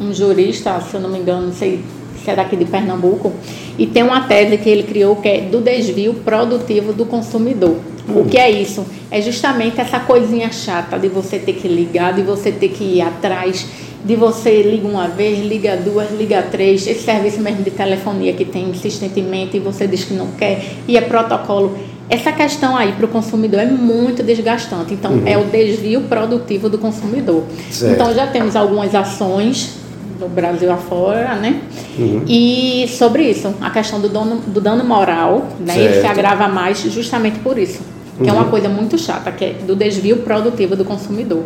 um 0.00 0.12
jurista, 0.12 0.80
se 0.80 0.94
eu 0.94 1.00
não 1.00 1.10
me 1.10 1.18
engano, 1.18 1.46
não 1.46 1.54
sei 1.54 1.82
se 2.24 2.30
é 2.30 2.34
daqui 2.34 2.56
de 2.56 2.64
Pernambuco, 2.64 3.32
e 3.78 3.86
tem 3.86 4.02
uma 4.02 4.22
tese 4.22 4.56
que 4.56 4.68
ele 4.68 4.84
criou 4.84 5.16
que 5.16 5.28
é 5.28 5.40
do 5.42 5.60
desvio 5.60 6.14
produtivo 6.14 6.92
do 6.92 7.04
consumidor. 7.04 7.76
Hum. 8.08 8.20
O 8.20 8.24
que 8.24 8.38
é 8.38 8.50
isso? 8.50 8.84
É 9.10 9.20
justamente 9.20 9.80
essa 9.80 10.00
coisinha 10.00 10.50
chata 10.50 10.98
de 10.98 11.08
você 11.08 11.38
ter 11.38 11.54
que 11.54 11.68
ligar, 11.68 12.14
de 12.14 12.22
você 12.22 12.50
ter 12.50 12.68
que 12.68 12.84
ir 12.84 13.00
atrás, 13.02 13.66
de 14.04 14.16
você 14.16 14.62
liga 14.62 14.86
uma 14.86 15.08
vez, 15.08 15.38
liga 15.38 15.76
duas, 15.76 16.10
liga 16.12 16.42
três, 16.42 16.86
esse 16.86 17.02
serviço 17.02 17.40
mesmo 17.40 17.62
de 17.62 17.70
telefonia 17.70 18.32
que 18.34 18.44
tem 18.44 18.68
insistentemente 18.68 19.56
e 19.56 19.60
você 19.60 19.86
diz 19.86 20.04
que 20.04 20.12
não 20.14 20.28
quer, 20.32 20.62
e 20.86 20.96
é 20.96 21.00
protocolo. 21.00 21.76
Essa 22.08 22.30
questão 22.32 22.76
aí 22.76 22.92
para 22.92 23.06
o 23.06 23.08
consumidor 23.08 23.60
é 23.60 23.66
muito 23.66 24.22
desgastante. 24.22 24.92
Então, 24.92 25.12
uhum. 25.12 25.22
é 25.26 25.38
o 25.38 25.44
desvio 25.44 26.02
produtivo 26.02 26.68
do 26.68 26.76
consumidor. 26.76 27.44
Certo. 27.70 27.94
Então, 27.94 28.14
já 28.14 28.26
temos 28.26 28.54
algumas 28.54 28.94
ações 28.94 29.83
no 30.24 30.28
Brasil 30.28 30.72
afora, 30.72 31.34
né? 31.36 31.60
Uhum. 31.98 32.24
E 32.26 32.86
sobre 32.88 33.22
isso, 33.30 33.54
a 33.60 33.70
questão 33.70 34.00
do, 34.00 34.08
dono, 34.08 34.36
do 34.46 34.60
dano 34.60 34.84
moral, 34.84 35.46
né? 35.60 35.78
Ele 35.78 36.00
se 36.00 36.06
agrava 36.06 36.48
mais 36.48 36.80
justamente 36.80 37.38
por 37.40 37.58
isso 37.58 37.94
que 38.16 38.22
uhum. 38.22 38.28
é 38.28 38.32
uma 38.32 38.44
uhum. 38.44 38.50
coisa 38.50 38.68
muito 38.68 38.96
chata, 38.96 39.32
que 39.32 39.44
é 39.44 39.52
do 39.66 39.74
desvio 39.74 40.18
produtivo 40.18 40.76
do 40.76 40.84
consumidor. 40.84 41.44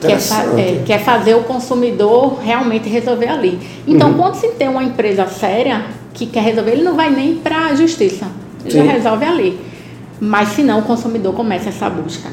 Que 0.00 0.06
é, 0.06 0.12
é, 0.14 0.82
que 0.86 0.92
é, 0.94 0.98
fazer 0.98 1.34
o 1.34 1.42
consumidor 1.42 2.38
realmente 2.42 2.88
resolver 2.88 3.28
ali. 3.28 3.58
Então, 3.86 4.12
uhum. 4.12 4.16
quando 4.16 4.34
se 4.36 4.48
tem 4.52 4.66
uma 4.66 4.82
empresa 4.82 5.26
séria 5.26 5.84
que 6.14 6.24
quer 6.24 6.42
resolver, 6.42 6.70
ele 6.70 6.82
não 6.82 6.96
vai 6.96 7.10
nem 7.10 7.34
para 7.34 7.66
a 7.66 7.74
justiça. 7.74 8.26
Ele 8.64 8.70
Sim. 8.70 8.86
já 8.86 8.92
resolve 8.92 9.26
ali. 9.26 9.60
Mas 10.18 10.50
se 10.50 10.62
não, 10.62 10.78
o 10.80 10.82
consumidor 10.84 11.34
começa 11.34 11.68
essa 11.68 11.90
busca 11.90 12.30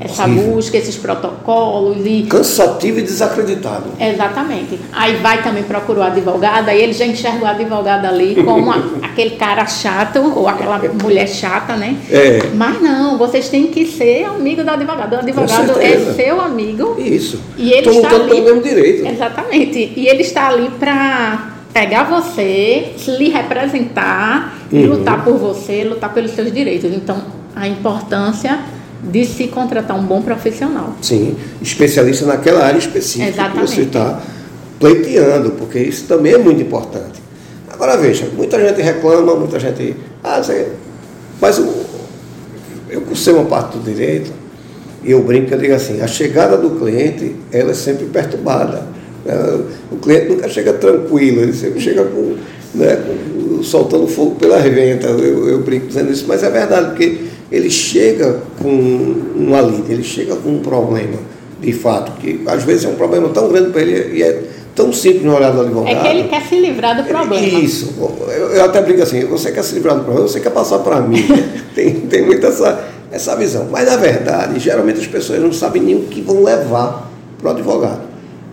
essa 0.00 0.24
Horrível. 0.24 0.54
busca, 0.54 0.78
esses 0.78 0.96
protocolos 0.96 1.98
e 2.06 2.22
cansativo 2.22 3.00
e 3.00 3.02
desacreditado. 3.02 3.84
Exatamente. 4.00 4.80
Aí 4.90 5.16
vai 5.16 5.42
também 5.42 5.62
procurar 5.62 6.00
o 6.00 6.02
advogado, 6.04 6.70
aí 6.70 6.80
ele 6.80 6.94
já 6.94 7.04
enxerga 7.04 7.44
o 7.44 7.46
advogado 7.46 8.06
ali 8.06 8.42
como 8.42 8.70
a, 8.70 8.82
aquele 9.06 9.36
cara 9.36 9.66
chato 9.66 10.20
ou 10.20 10.48
aquela 10.48 10.80
mulher 11.02 11.28
chata, 11.28 11.76
né? 11.76 11.96
É. 12.10 12.40
Mas 12.54 12.80
não, 12.80 13.18
vocês 13.18 13.50
têm 13.50 13.66
que 13.66 13.84
ser 13.84 14.24
amigo 14.24 14.64
do 14.64 14.70
advogado. 14.70 15.12
O 15.12 15.18
advogado 15.18 15.78
é 15.78 15.98
seu 16.14 16.40
amigo. 16.40 16.96
Isso. 16.98 17.38
E 17.58 17.70
ele 17.70 17.82
Tô 17.82 17.90
está 17.90 18.14
ali 18.14 18.28
pelo 18.28 18.44
mesmo 18.44 18.62
direito. 18.62 19.06
Exatamente. 19.06 19.92
E 19.94 20.08
ele 20.08 20.22
está 20.22 20.48
ali 20.48 20.70
para 20.78 21.56
pegar 21.74 22.04
você, 22.04 22.92
lhe 23.06 23.28
representar, 23.28 24.56
uhum. 24.72 24.86
lutar 24.86 25.22
por 25.22 25.36
você, 25.36 25.84
lutar 25.84 26.12
pelos 26.14 26.30
seus 26.30 26.50
direitos. 26.50 26.90
Então, 26.90 27.22
a 27.54 27.68
importância 27.68 28.58
de 29.02 29.24
se 29.24 29.48
contratar 29.48 29.98
um 29.98 30.02
bom 30.02 30.22
profissional. 30.22 30.96
Sim, 31.00 31.36
especialista 31.60 32.26
naquela 32.26 32.64
área 32.64 32.78
específica 32.78 33.28
Exatamente. 33.28 33.68
que 33.68 33.74
você 33.74 33.80
está 33.82 34.20
pleiteando, 34.78 35.50
porque 35.52 35.78
isso 35.78 36.04
também 36.06 36.32
é 36.32 36.38
muito 36.38 36.60
importante. 36.60 37.20
Agora 37.68 37.96
veja, 37.96 38.28
muita 38.36 38.58
gente 38.60 38.82
reclama, 38.82 39.34
muita 39.34 39.58
gente. 39.58 39.96
Ah, 40.22 40.42
você, 40.42 40.72
mas 41.40 41.58
eu, 41.58 41.72
eu 42.90 43.00
cursei 43.02 43.32
uma 43.32 43.44
parte 43.44 43.78
do 43.78 43.84
direito 43.84 44.30
e 45.02 45.12
eu 45.12 45.22
brinco 45.22 45.52
eu 45.54 45.58
digo 45.58 45.74
assim, 45.74 46.00
a 46.00 46.06
chegada 46.06 46.56
do 46.56 46.70
cliente 46.78 47.36
ela 47.50 47.70
é 47.70 47.74
sempre 47.74 48.06
perturbada. 48.06 48.86
É, 49.24 49.60
o 49.90 49.96
cliente 49.96 50.28
nunca 50.28 50.48
chega 50.48 50.72
tranquilo, 50.74 51.42
ele 51.42 51.52
sempre 51.52 51.80
chega 51.80 52.04
com, 52.04 52.36
né, 52.74 52.96
com, 52.96 53.62
soltando 53.62 54.06
fogo 54.06 54.34
pela 54.36 54.58
venta. 54.58 55.06
Eu, 55.06 55.48
eu 55.48 55.60
brinco 55.60 55.86
dizendo 55.86 56.10
isso, 56.10 56.24
mas 56.26 56.42
é 56.42 56.50
verdade, 56.50 56.88
porque 56.88 57.29
ele 57.50 57.70
chega 57.70 58.40
com 58.62 58.68
um 58.68 59.54
alívio, 59.54 59.86
ele 59.88 60.04
chega 60.04 60.36
com 60.36 60.50
um 60.50 60.60
problema, 60.60 61.18
de 61.60 61.72
fato, 61.72 62.12
que 62.20 62.42
às 62.46 62.62
vezes 62.62 62.84
é 62.84 62.88
um 62.88 62.94
problema 62.94 63.28
tão 63.30 63.48
grande 63.48 63.70
para 63.70 63.82
ele 63.82 64.18
e 64.18 64.22
é 64.22 64.42
tão 64.74 64.92
simples 64.92 65.24
no 65.24 65.34
olhar 65.34 65.50
do 65.50 65.62
advogado. 65.62 65.96
É 65.96 66.00
que 66.00 66.08
ele 66.08 66.28
quer 66.28 66.42
se 66.42 66.58
livrar 66.58 66.96
do 66.96 67.08
problema. 67.08 67.58
Isso. 67.58 67.92
Eu, 68.28 68.50
eu 68.50 68.64
até 68.64 68.80
brinco 68.80 69.02
assim, 69.02 69.24
você 69.24 69.50
quer 69.50 69.64
se 69.64 69.74
livrar 69.74 69.96
do 69.96 70.04
problema, 70.04 70.28
você 70.28 70.40
quer 70.40 70.50
passar 70.50 70.78
para 70.78 71.00
mim. 71.00 71.24
tem, 71.74 72.00
tem 72.00 72.24
muita 72.24 72.46
essa, 72.46 72.88
essa 73.10 73.36
visão. 73.36 73.66
Mas, 73.70 73.86
na 73.86 73.96
verdade, 73.96 74.58
geralmente 74.60 75.00
as 75.00 75.06
pessoas 75.06 75.40
não 75.40 75.52
sabem 75.52 75.82
nem 75.82 75.96
o 75.96 76.02
que 76.02 76.20
vão 76.20 76.42
levar 76.42 77.10
para 77.38 77.48
o 77.48 77.50
advogado. 77.50 78.02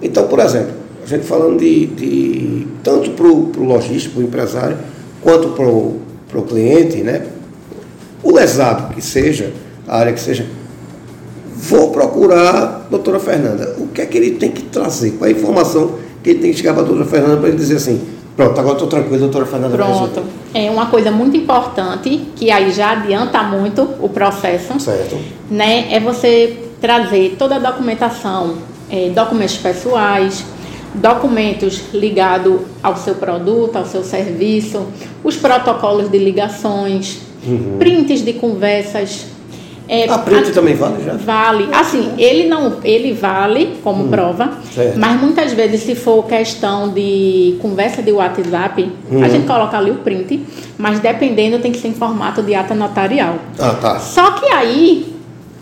Então, 0.02 0.28
por 0.28 0.40
exemplo, 0.40 0.72
a 1.04 1.08
gente 1.08 1.26
falando 1.26 1.60
de, 1.60 1.86
de 1.86 2.68
tanto 2.84 3.12
para 3.12 3.28
o 3.28 3.64
logístico, 3.64 4.16
para 4.16 4.24
o 4.24 4.26
empresário, 4.26 4.78
quanto 5.22 5.50
para 5.50 6.40
o 6.40 6.44
cliente, 6.44 6.98
né? 6.98 7.26
O 8.24 8.34
lesado 8.34 8.94
que 8.94 9.02
seja, 9.02 9.54
a 9.88 9.98
área 9.98 10.14
que 10.14 10.20
seja, 10.20 10.46
vou 11.56 11.92
procurar 11.92 12.56
a 12.56 12.90
doutora 12.90 13.20
Fernanda. 13.20 13.76
O 13.78 13.88
que 13.88 14.02
é 14.02 14.06
que 14.06 14.18
ele 14.18 14.32
tem 14.32 14.52
que 14.52 14.64
trazer? 14.64 15.12
Qual 15.12 15.30
é 15.30 15.34
a 15.34 15.36
informação 15.36 15.96
que 16.24 16.32
ele 16.32 16.40
tem 16.40 16.52
que 16.52 16.58
chegar 16.58 16.74
para 16.74 16.84
a 16.84 16.86
doutora 16.86 17.10
Fernanda 17.10 17.38
para 17.38 17.50
ele 17.50 17.58
dizer 17.58 17.78
assim, 17.78 18.02
pronto, 18.36 18.60
agora 18.60 18.74
estou 18.74 18.88
tranquilo, 18.88 19.20
doutora 19.20 19.46
Fernanda 19.46 19.76
Pronto. 19.76 20.24
É 20.54 20.70
uma 20.70 20.88
coisa 20.88 21.12
muito 21.12 21.36
importante, 21.36 22.28
que 22.36 22.52
aí 22.52 22.72
já 22.72 22.92
adianta 22.92 23.42
muito 23.44 23.82
o 24.00 24.10
processo. 24.10 24.80
Certo. 24.80 25.18
Né, 25.50 25.88
é 25.92 26.00
você 26.00 26.58
trazer 26.80 27.36
toda 27.38 27.56
a 27.56 27.60
documentação, 27.60 28.56
é, 28.90 29.10
documentos 29.10 29.58
pessoais, 29.58 30.46
documentos 30.94 31.82
ligados 31.94 32.62
ao 32.82 32.96
seu 32.98 33.16
produto, 33.16 33.76
ao 33.76 33.86
seu 33.86 34.04
serviço, 34.04 34.86
os 35.24 35.36
protocolos 35.36 36.10
de 36.10 36.18
ligações, 36.18 37.20
uhum. 37.48 37.78
prints 37.80 38.24
de 38.24 38.34
conversas, 38.34 39.28
é, 39.90 40.10
a 40.10 40.18
print 40.18 40.50
a, 40.50 40.54
também 40.54 40.76
vale 40.76 41.04
já? 41.04 41.14
Vale. 41.14 41.70
Assim, 41.72 42.12
ele 42.18 42.48
não, 42.48 42.78
ele 42.84 43.14
vale 43.14 43.78
como 43.84 44.04
hum, 44.04 44.10
prova, 44.10 44.52
certo. 44.74 45.00
mas 45.00 45.20
muitas 45.22 45.54
vezes 45.54 45.82
se 45.82 45.96
for 45.96 46.26
questão 46.26 46.90
de 46.90 47.58
conversa 47.62 48.02
de 48.02 48.12
WhatsApp, 48.12 48.92
hum. 49.10 49.24
a 49.24 49.30
gente 49.30 49.48
coloca 49.48 49.78
ali 49.78 49.92
o 49.92 49.96
print, 49.96 50.46
mas 50.78 51.00
dependendo 51.00 51.60
tem 51.60 51.72
que 51.72 51.80
ser 51.80 51.88
em 51.88 51.94
formato 51.94 52.44
de 52.44 52.54
ata 52.54 52.76
notarial. 52.76 53.36
Ah, 53.58 53.76
tá. 53.80 54.00
Só 54.00 54.32
que 54.32 54.46
aí 54.48 55.17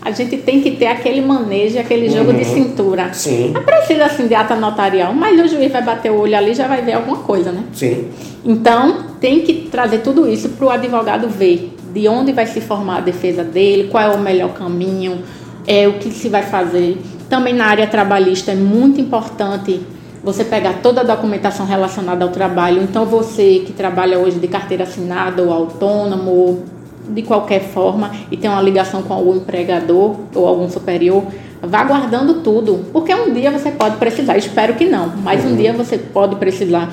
a 0.06 0.12
gente 0.12 0.36
tem 0.36 0.60
que 0.60 0.70
ter 0.70 0.86
aquele 0.86 1.20
manejo, 1.20 1.80
aquele 1.80 2.08
jogo 2.08 2.30
uhum. 2.30 2.36
de 2.36 2.44
cintura. 2.44 3.12
Sim. 3.12 3.50
Não 3.50 3.64
precisa 3.64 4.04
assim 4.04 4.28
de 4.28 4.36
ata 4.36 4.54
notarial, 4.54 5.12
mas 5.12 5.40
o 5.40 5.48
juiz 5.48 5.72
vai 5.72 5.82
bater 5.82 6.12
o 6.12 6.20
olho 6.20 6.36
ali 6.36 6.52
e 6.52 6.54
já 6.54 6.68
vai 6.68 6.80
ver 6.80 6.92
alguma 6.92 7.16
coisa, 7.18 7.50
né? 7.50 7.64
Sim. 7.72 8.06
Então, 8.44 9.06
tem 9.20 9.40
que 9.40 9.68
trazer 9.68 9.98
tudo 10.02 10.28
isso 10.28 10.50
para 10.50 10.64
o 10.64 10.70
advogado 10.70 11.28
ver 11.28 11.74
de 11.92 12.06
onde 12.06 12.32
vai 12.32 12.46
se 12.46 12.60
formar 12.60 12.98
a 12.98 13.00
defesa 13.00 13.42
dele, 13.42 13.88
qual 13.88 14.12
é 14.12 14.14
o 14.14 14.20
melhor 14.20 14.54
caminho, 14.54 15.22
é, 15.66 15.88
o 15.88 15.94
que 15.94 16.12
se 16.12 16.28
vai 16.28 16.44
fazer. 16.44 16.98
Também 17.28 17.52
na 17.52 17.66
área 17.66 17.88
trabalhista 17.88 18.52
é 18.52 18.54
muito 18.54 19.00
importante 19.00 19.80
você 20.22 20.44
pegar 20.44 20.74
toda 20.74 21.00
a 21.00 21.04
documentação 21.04 21.66
relacionada 21.66 22.24
ao 22.24 22.30
trabalho. 22.30 22.80
Então, 22.80 23.04
você 23.06 23.64
que 23.66 23.72
trabalha 23.72 24.20
hoje 24.20 24.38
de 24.38 24.46
carteira 24.46 24.84
assinada 24.84 25.42
ou 25.42 25.52
autônomo, 25.52 26.75
de 27.08 27.22
qualquer 27.22 27.60
forma, 27.60 28.10
e 28.30 28.36
tem 28.36 28.50
uma 28.50 28.62
ligação 28.62 29.02
com 29.02 29.14
algum 29.14 29.36
empregador 29.36 30.16
ou 30.34 30.46
algum 30.46 30.68
superior, 30.68 31.24
vá 31.62 31.84
guardando 31.84 32.42
tudo, 32.42 32.84
porque 32.92 33.14
um 33.14 33.32
dia 33.32 33.50
você 33.50 33.70
pode 33.70 33.96
precisar, 33.96 34.36
espero 34.36 34.74
que 34.74 34.84
não, 34.84 35.12
mas 35.22 35.44
um 35.44 35.50
uhum. 35.50 35.56
dia 35.56 35.72
você 35.72 35.98
pode 35.98 36.36
precisar. 36.36 36.92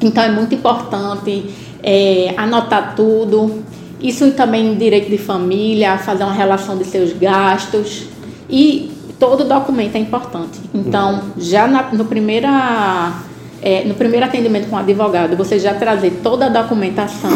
Então, 0.00 0.22
é 0.22 0.30
muito 0.30 0.54
importante 0.54 1.50
é, 1.82 2.32
anotar 2.36 2.94
tudo. 2.94 3.62
Isso 4.00 4.30
também 4.32 4.76
direito 4.76 5.10
de 5.10 5.18
família, 5.18 5.98
fazer 5.98 6.22
uma 6.22 6.32
relação 6.32 6.78
de 6.78 6.84
seus 6.84 7.12
gastos 7.12 8.04
e 8.48 8.92
todo 9.18 9.44
documento 9.44 9.96
é 9.96 9.98
importante. 9.98 10.60
Então, 10.72 11.22
já 11.36 11.66
na, 11.66 11.90
no, 11.92 12.04
primeira, 12.04 13.12
é, 13.60 13.84
no 13.84 13.94
primeiro 13.94 14.24
atendimento 14.24 14.68
com 14.68 14.76
o 14.76 14.78
advogado, 14.78 15.36
você 15.36 15.58
já 15.58 15.74
trazer 15.74 16.20
toda 16.22 16.46
a 16.46 16.48
documentação 16.48 17.30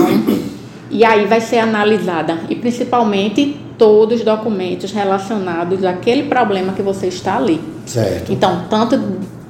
e 0.92 1.04
aí 1.04 1.26
vai 1.26 1.40
ser 1.40 1.58
analisada 1.58 2.40
e 2.50 2.54
principalmente 2.54 3.56
todos 3.78 4.20
os 4.20 4.24
documentos 4.24 4.92
relacionados 4.92 5.82
àquele 5.84 6.24
problema 6.24 6.74
que 6.74 6.82
você 6.82 7.06
está 7.06 7.38
ali. 7.38 7.60
Certo. 7.86 8.30
Então, 8.30 8.64
tanto 8.68 9.00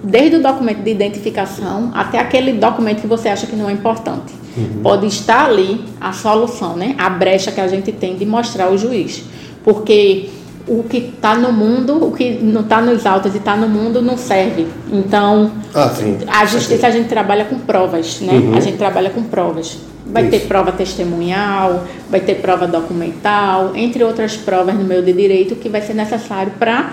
desde 0.03 0.37
o 0.37 0.43
documento 0.43 0.83
de 0.83 0.91
identificação 0.91 1.91
até 1.93 2.19
aquele 2.19 2.53
documento 2.53 3.01
que 3.01 3.07
você 3.07 3.29
acha 3.29 3.47
que 3.47 3.57
não 3.57 3.69
é 3.69 3.73
importante. 3.73 4.33
Uhum. 4.57 4.83
Pode 4.83 5.07
estar 5.07 5.47
ali 5.47 5.85
a 6.01 6.13
solução, 6.13 6.77
né? 6.77 6.95
A 6.97 7.11
brecha 7.11 7.51
que 7.51 7.61
a 7.61 7.67
gente 7.67 7.91
tem 7.91 8.17
de 8.17 8.25
mostrar 8.25 8.67
ao 8.67 8.79
juiz. 8.79 9.25
Porque 9.65 10.31
o 10.67 10.85
que 10.85 10.99
está 10.99 11.35
no 11.35 11.53
mundo, 11.53 12.05
o 12.05 12.13
que 12.13 12.31
não 12.31 12.61
está 12.61 12.81
nos 12.81 13.05
autos 13.05 13.35
e 13.35 13.39
está 13.39 13.57
no 13.57 13.69
mundo 13.69 14.01
não 14.01 14.17
serve. 14.17 14.67
Então, 14.93 15.51
ah, 15.75 15.93
a 16.29 16.47
justiça 16.47 16.87
a 16.87 16.91
gente 16.91 17.09
trabalha 17.09 17.45
com 17.45 17.59
provas, 17.59 18.21
né? 18.21 18.33
Uhum. 18.33 18.57
A 18.57 18.61
gente 18.61 18.77
trabalha 18.77 19.11
com 19.11 19.23
provas. 19.23 19.79
Vai 20.05 20.23
Isso. 20.23 20.33
ter 20.33 20.41
prova 20.41 20.73
testemunhal, 20.73 21.85
vai 22.11 22.21
ter 22.21 22.37
prova 22.37 22.67
documental, 22.67 23.73
entre 23.75 24.03
outras 24.03 24.37
provas 24.37 24.75
no 24.75 24.85
meio 24.85 25.03
de 25.03 25.13
direito 25.13 25.55
que 25.55 25.69
vai 25.69 25.81
ser 25.81 25.95
necessário 25.95 26.53
para 26.59 26.93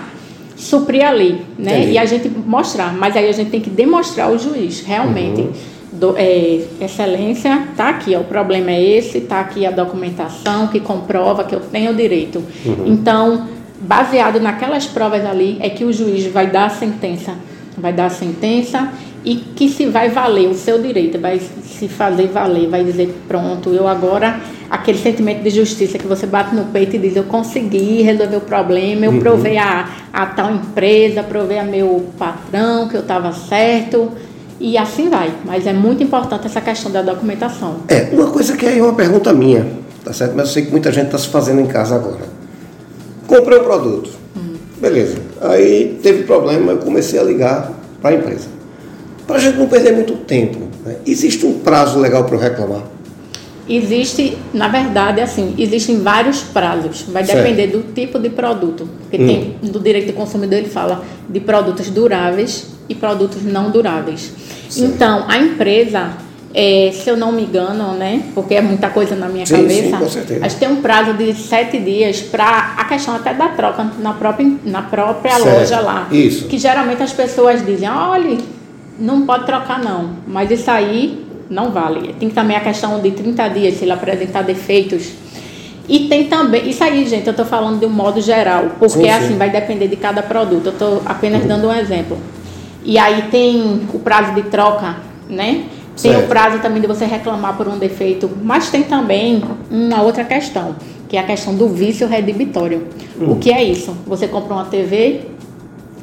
suprir 0.56 1.04
a 1.04 1.10
lei, 1.10 1.42
né? 1.58 1.78
Entendi. 1.78 1.92
E 1.92 1.98
a 1.98 2.04
gente 2.04 2.28
mostrar, 2.28 2.94
mas 2.94 3.16
aí 3.16 3.28
a 3.28 3.32
gente 3.32 3.50
tem 3.50 3.60
que 3.60 3.70
demonstrar 3.70 4.28
ao 4.28 4.38
juiz 4.38 4.80
realmente. 4.82 5.40
Uhum 5.40 5.52
do, 5.92 6.14
é, 6.16 6.64
excelência, 6.80 7.66
tá 7.76 7.88
aqui, 7.88 8.14
ó, 8.14 8.20
o 8.20 8.24
problema 8.24 8.70
é 8.70 8.82
esse, 8.82 9.20
tá 9.22 9.40
aqui 9.40 9.66
a 9.66 9.70
documentação 9.70 10.68
que 10.68 10.80
comprova 10.80 11.44
que 11.44 11.54
eu 11.54 11.60
tenho 11.60 11.90
o 11.90 11.94
direito. 11.94 12.42
Uhum. 12.64 12.86
Então, 12.86 13.48
baseado 13.80 14.40
naquelas 14.40 14.86
provas 14.86 15.24
ali, 15.26 15.58
é 15.60 15.68
que 15.68 15.84
o 15.84 15.92
juiz 15.92 16.26
vai 16.26 16.46
dar 16.46 16.66
a 16.66 16.70
sentença, 16.70 17.34
vai 17.76 17.92
dar 17.92 18.06
a 18.06 18.10
sentença 18.10 18.92
e 19.24 19.36
que 19.36 19.68
se 19.68 19.86
vai 19.86 20.08
valer 20.08 20.48
o 20.48 20.54
seu 20.54 20.80
direito, 20.80 21.18
vai 21.18 21.40
se 21.40 21.88
fazer 21.88 22.28
valer, 22.28 22.68
vai 22.68 22.84
dizer 22.84 23.14
pronto, 23.28 23.70
eu 23.70 23.86
agora 23.86 24.40
aquele 24.70 24.98
sentimento 24.98 25.42
de 25.42 25.50
justiça 25.50 25.98
que 25.98 26.06
você 26.06 26.26
bate 26.26 26.54
no 26.54 26.66
peito 26.66 26.96
e 26.96 26.98
diz 26.98 27.16
eu 27.16 27.24
consegui 27.24 28.02
resolver 28.02 28.36
o 28.36 28.40
problema, 28.40 29.04
eu 29.04 29.12
uhum. 29.12 29.18
provei 29.18 29.58
a, 29.58 29.88
a 30.12 30.26
tal 30.26 30.52
empresa, 30.52 31.22
provei 31.22 31.58
a 31.58 31.64
meu 31.64 32.06
patrão 32.18 32.88
que 32.88 32.96
eu 32.96 33.00
estava 33.00 33.32
certo 33.32 34.10
e 34.60 34.78
assim 34.78 35.08
vai. 35.08 35.32
Mas 35.44 35.66
é 35.66 35.72
muito 35.72 36.02
importante 36.02 36.46
essa 36.46 36.60
questão 36.60 36.90
da 36.90 37.02
documentação. 37.02 37.76
É, 37.88 38.10
uma 38.12 38.30
coisa 38.30 38.56
que 38.56 38.64
é 38.64 38.80
uma 38.82 38.94
pergunta 38.94 39.32
minha, 39.32 39.66
tá 40.04 40.12
certo? 40.12 40.34
Mas 40.36 40.48
eu 40.48 40.52
sei 40.54 40.64
que 40.66 40.70
muita 40.70 40.92
gente 40.92 41.06
está 41.06 41.18
se 41.18 41.28
fazendo 41.28 41.60
em 41.60 41.66
casa 41.66 41.96
agora. 41.96 42.40
Comprei 43.26 43.58
o 43.58 43.62
um 43.62 43.64
produto. 43.64 44.10
Hum. 44.36 44.54
Beleza. 44.80 45.18
Aí 45.40 45.98
teve 46.02 46.22
problema, 46.22 46.72
eu 46.72 46.78
comecei 46.78 47.18
a 47.18 47.22
ligar 47.22 47.72
para 48.00 48.10
a 48.10 48.18
empresa. 48.18 48.59
Para 49.30 49.38
a 49.38 49.42
gente 49.42 49.58
não 49.58 49.68
perder 49.68 49.92
muito 49.92 50.14
tempo, 50.14 50.58
né? 50.84 50.96
existe 51.06 51.46
um 51.46 51.60
prazo 51.60 51.98
legal 51.98 52.24
para 52.24 52.34
eu 52.34 52.40
reclamar? 52.40 52.82
Existe, 53.68 54.36
na 54.52 54.66
verdade, 54.66 55.20
assim, 55.20 55.54
existem 55.56 56.00
vários 56.00 56.40
prazos. 56.40 57.02
Vai 57.02 57.24
certo. 57.24 57.38
depender 57.38 57.68
do 57.68 57.92
tipo 57.94 58.18
de 58.18 58.28
produto. 58.28 58.88
Porque 59.02 59.22
hum. 59.22 59.26
tem, 59.26 59.70
do 59.70 59.78
direito 59.78 60.08
do 60.08 60.12
consumidor, 60.14 60.58
ele 60.58 60.68
fala 60.68 61.04
de 61.28 61.38
produtos 61.38 61.88
duráveis 61.88 62.66
e 62.88 62.94
produtos 62.96 63.44
não 63.44 63.70
duráveis. 63.70 64.32
Sim. 64.68 64.86
Então, 64.86 65.24
a 65.28 65.38
empresa, 65.38 66.10
é, 66.52 66.90
se 66.92 67.08
eu 67.08 67.16
não 67.16 67.30
me 67.30 67.42
engano, 67.42 67.92
né, 67.94 68.24
porque 68.34 68.56
é 68.56 68.60
muita 68.60 68.90
coisa 68.90 69.14
na 69.14 69.28
minha 69.28 69.46
sim, 69.46 69.54
cabeça, 69.54 69.82
sim, 69.82 69.96
com 69.96 70.08
certeza. 70.08 70.44
a 70.44 70.48
gente 70.48 70.58
tem 70.58 70.68
um 70.68 70.82
prazo 70.82 71.12
de 71.12 71.32
sete 71.34 71.78
dias 71.78 72.20
para 72.20 72.74
a 72.76 72.84
questão 72.86 73.14
até 73.14 73.32
da 73.32 73.50
troca 73.50 73.88
na 74.00 74.14
própria, 74.14 74.52
na 74.64 74.82
própria 74.82 75.38
loja 75.38 75.78
lá. 75.78 76.08
Isso. 76.10 76.48
Que 76.48 76.58
geralmente 76.58 77.04
as 77.04 77.12
pessoas 77.12 77.64
dizem, 77.64 77.88
olha, 77.88 78.36
não 79.00 79.22
pode 79.26 79.46
trocar 79.46 79.82
não, 79.82 80.10
mas 80.26 80.50
isso 80.50 80.70
aí 80.70 81.26
não 81.48 81.70
vale. 81.70 82.14
Tem 82.18 82.28
também 82.30 82.56
a 82.56 82.60
questão 82.60 83.00
de 83.00 83.10
30 83.10 83.48
dias, 83.48 83.74
se 83.74 83.84
ele 83.84 83.92
apresentar 83.92 84.42
defeitos. 84.42 85.12
E 85.88 86.06
tem 86.08 86.26
também, 86.26 86.68
isso 86.68 86.84
aí, 86.84 87.04
gente, 87.06 87.26
eu 87.26 87.32
estou 87.32 87.44
falando 87.44 87.80
de 87.80 87.86
um 87.86 87.90
modo 87.90 88.20
geral, 88.20 88.72
porque 88.78 89.00
sim, 89.00 89.10
assim 89.10 89.36
vai 89.36 89.50
depender 89.50 89.88
de 89.88 89.96
cada 89.96 90.22
produto. 90.22 90.66
Eu 90.66 90.72
estou 90.72 91.02
apenas 91.04 91.44
dando 91.44 91.66
um 91.66 91.74
exemplo. 91.74 92.16
E 92.84 92.96
aí 92.96 93.22
tem 93.30 93.80
o 93.92 93.98
prazo 93.98 94.34
de 94.34 94.42
troca, 94.44 94.96
né? 95.28 95.64
Tem 96.00 96.12
certo. 96.12 96.24
o 96.24 96.28
prazo 96.28 96.58
também 96.60 96.80
de 96.80 96.86
você 96.86 97.04
reclamar 97.04 97.56
por 97.56 97.66
um 97.66 97.76
defeito, 97.76 98.30
mas 98.42 98.70
tem 98.70 98.84
também 98.84 99.42
uma 99.70 100.00
outra 100.02 100.24
questão, 100.24 100.76
que 101.08 101.16
é 101.16 101.20
a 101.20 101.24
questão 101.24 101.54
do 101.54 101.68
vício 101.68 102.06
redibitório. 102.06 102.86
Hum. 103.20 103.32
O 103.32 103.36
que 103.36 103.52
é 103.52 103.62
isso? 103.62 103.94
Você 104.06 104.28
compra 104.28 104.54
uma 104.54 104.64
TV, 104.66 105.22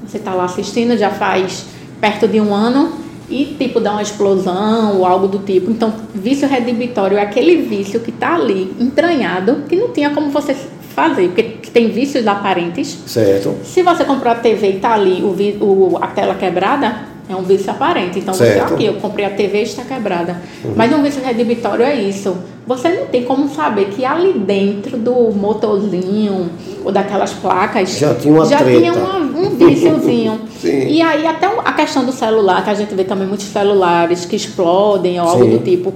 você 0.06 0.18
está 0.18 0.34
lá 0.34 0.44
assistindo, 0.44 0.98
já 0.98 1.10
faz 1.10 1.66
perto 2.00 2.28
de 2.28 2.40
um 2.40 2.54
ano 2.54 2.92
e 3.30 3.56
tipo 3.58 3.80
dá 3.80 3.92
uma 3.92 4.02
explosão 4.02 4.98
ou 4.98 5.06
algo 5.06 5.28
do 5.28 5.40
tipo. 5.40 5.70
Então, 5.70 5.94
vício 6.14 6.48
redibitório 6.48 7.18
é 7.18 7.22
aquele 7.22 7.58
vício 7.58 8.00
que 8.00 8.10
está 8.10 8.36
ali 8.36 8.74
entranhado, 8.80 9.64
que 9.68 9.76
não 9.76 9.90
tinha 9.90 10.10
como 10.12 10.30
você 10.30 10.56
fazer, 10.96 11.28
porque 11.28 11.44
tem 11.72 11.90
vícios 11.90 12.26
aparentes. 12.26 12.98
Certo. 13.06 13.56
Se 13.64 13.84
você 13.84 14.04
comprou 14.04 14.32
a 14.32 14.36
TV 14.36 14.68
e 14.72 14.76
está 14.78 14.94
ali 14.94 15.22
o, 15.22 15.64
o, 15.64 15.98
a 16.02 16.08
tela 16.08 16.36
quebrada, 16.36 17.18
É 17.30 17.36
um 17.36 17.44
vício 17.44 17.70
aparente. 17.70 18.20
Então 18.20 18.34
certo. 18.34 18.70
você, 18.70 18.74
aqui, 18.74 18.86
eu 18.86 18.94
comprei 18.96 19.26
a 19.26 19.30
TV 19.30 19.60
e 19.60 19.64
está 19.64 19.84
quebrada. 19.84 20.38
Uhum. 20.64 20.74
Mas 20.78 20.94
um 20.94 21.04
vício 21.04 21.22
redibitório 21.22 21.84
é 21.84 21.94
isso. 21.94 22.38
Você 22.66 22.90
não 22.90 23.08
tem 23.08 23.24
como 23.26 23.50
saber 23.50 23.90
que 23.90 24.06
ali 24.06 24.34
dentro 24.40 24.98
do 24.98 25.32
motorzinho 25.32 26.50
ou 26.86 26.92
daquelas 26.92 27.34
placas 27.34 27.98
já 27.98 28.16
tinha, 28.16 28.34
uma 28.34 28.46
já 28.46 28.64
tinha 28.64 28.94
uma, 28.94 29.18
um 29.18 29.47
viciozinho. 29.58 30.42
e 30.64 31.02
aí 31.02 31.26
até 31.26 31.48
a 31.48 31.74
questão 31.74 32.06
do 32.06 32.12
celular, 32.12 32.64
que 32.64 32.70
a 32.70 32.74
gente 32.74 32.94
vê 32.94 33.04
também 33.04 33.28
muitos 33.28 33.48
celulares 33.48 34.26
que 34.26 34.36
explodem 34.36 35.20
ou 35.20 35.28
Sim. 35.28 35.34
algo 35.34 35.58
do 35.58 35.60
tipo 35.64 35.94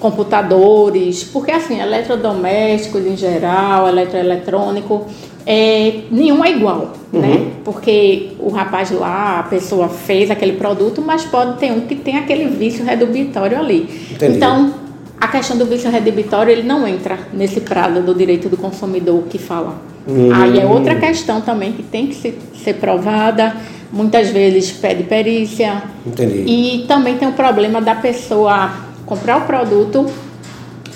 computadores, 0.00 1.22
porque 1.22 1.52
assim, 1.52 1.78
eletrodomésticos 1.78 3.06
em 3.06 3.16
geral, 3.16 3.86
eletroeletrônico, 3.86 5.06
é, 5.46 6.00
nenhum 6.10 6.44
é 6.44 6.50
igual, 6.50 6.94
uhum. 7.12 7.20
né? 7.20 7.46
Porque 7.64 8.32
o 8.38 8.50
rapaz 8.50 8.90
lá, 8.90 9.40
a 9.40 9.42
pessoa 9.42 9.88
fez 9.88 10.30
aquele 10.30 10.54
produto, 10.54 11.02
mas 11.02 11.24
pode 11.24 11.58
ter 11.58 11.70
um 11.70 11.82
que 11.82 11.94
tem 11.94 12.16
aquele 12.16 12.46
vício 12.46 12.84
redubitório 12.84 13.58
ali. 13.58 13.88
Entendi. 14.12 14.36
Então, 14.36 14.74
a 15.20 15.28
questão 15.28 15.56
do 15.56 15.66
vício 15.66 15.90
redubitório, 15.90 16.50
ele 16.50 16.62
não 16.62 16.86
entra 16.88 17.18
nesse 17.32 17.60
prazo 17.60 18.00
do 18.00 18.14
direito 18.14 18.48
do 18.48 18.56
consumidor 18.56 19.24
que 19.28 19.38
fala. 19.38 19.74
Uhum. 20.10 20.34
Aí 20.34 20.58
é 20.58 20.66
outra 20.66 20.96
questão 20.96 21.40
também 21.40 21.72
que 21.72 21.82
tem 21.82 22.08
que 22.08 22.14
ser, 22.16 22.36
ser 22.64 22.74
provada, 22.74 23.56
muitas 23.92 24.30
vezes 24.30 24.72
pede 24.72 25.04
perícia. 25.04 25.82
Entendi. 26.04 26.44
E 26.46 26.84
também 26.88 27.16
tem 27.16 27.28
o 27.28 27.32
problema 27.32 27.80
da 27.80 27.94
pessoa 27.94 28.72
comprar 29.06 29.38
o 29.38 29.40
produto 29.42 30.06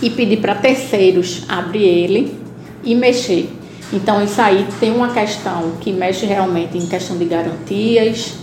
e 0.02 0.10
pedir 0.10 0.38
para 0.38 0.56
terceiros 0.56 1.44
abrir 1.48 1.84
ele 1.84 2.34
e 2.82 2.94
mexer. 2.94 3.48
Então, 3.92 4.22
isso 4.22 4.40
aí 4.40 4.66
tem 4.80 4.90
uma 4.90 5.12
questão 5.12 5.72
que 5.80 5.92
mexe 5.92 6.26
realmente 6.26 6.76
em 6.76 6.86
questão 6.86 7.16
de 7.16 7.24
garantias, 7.24 8.34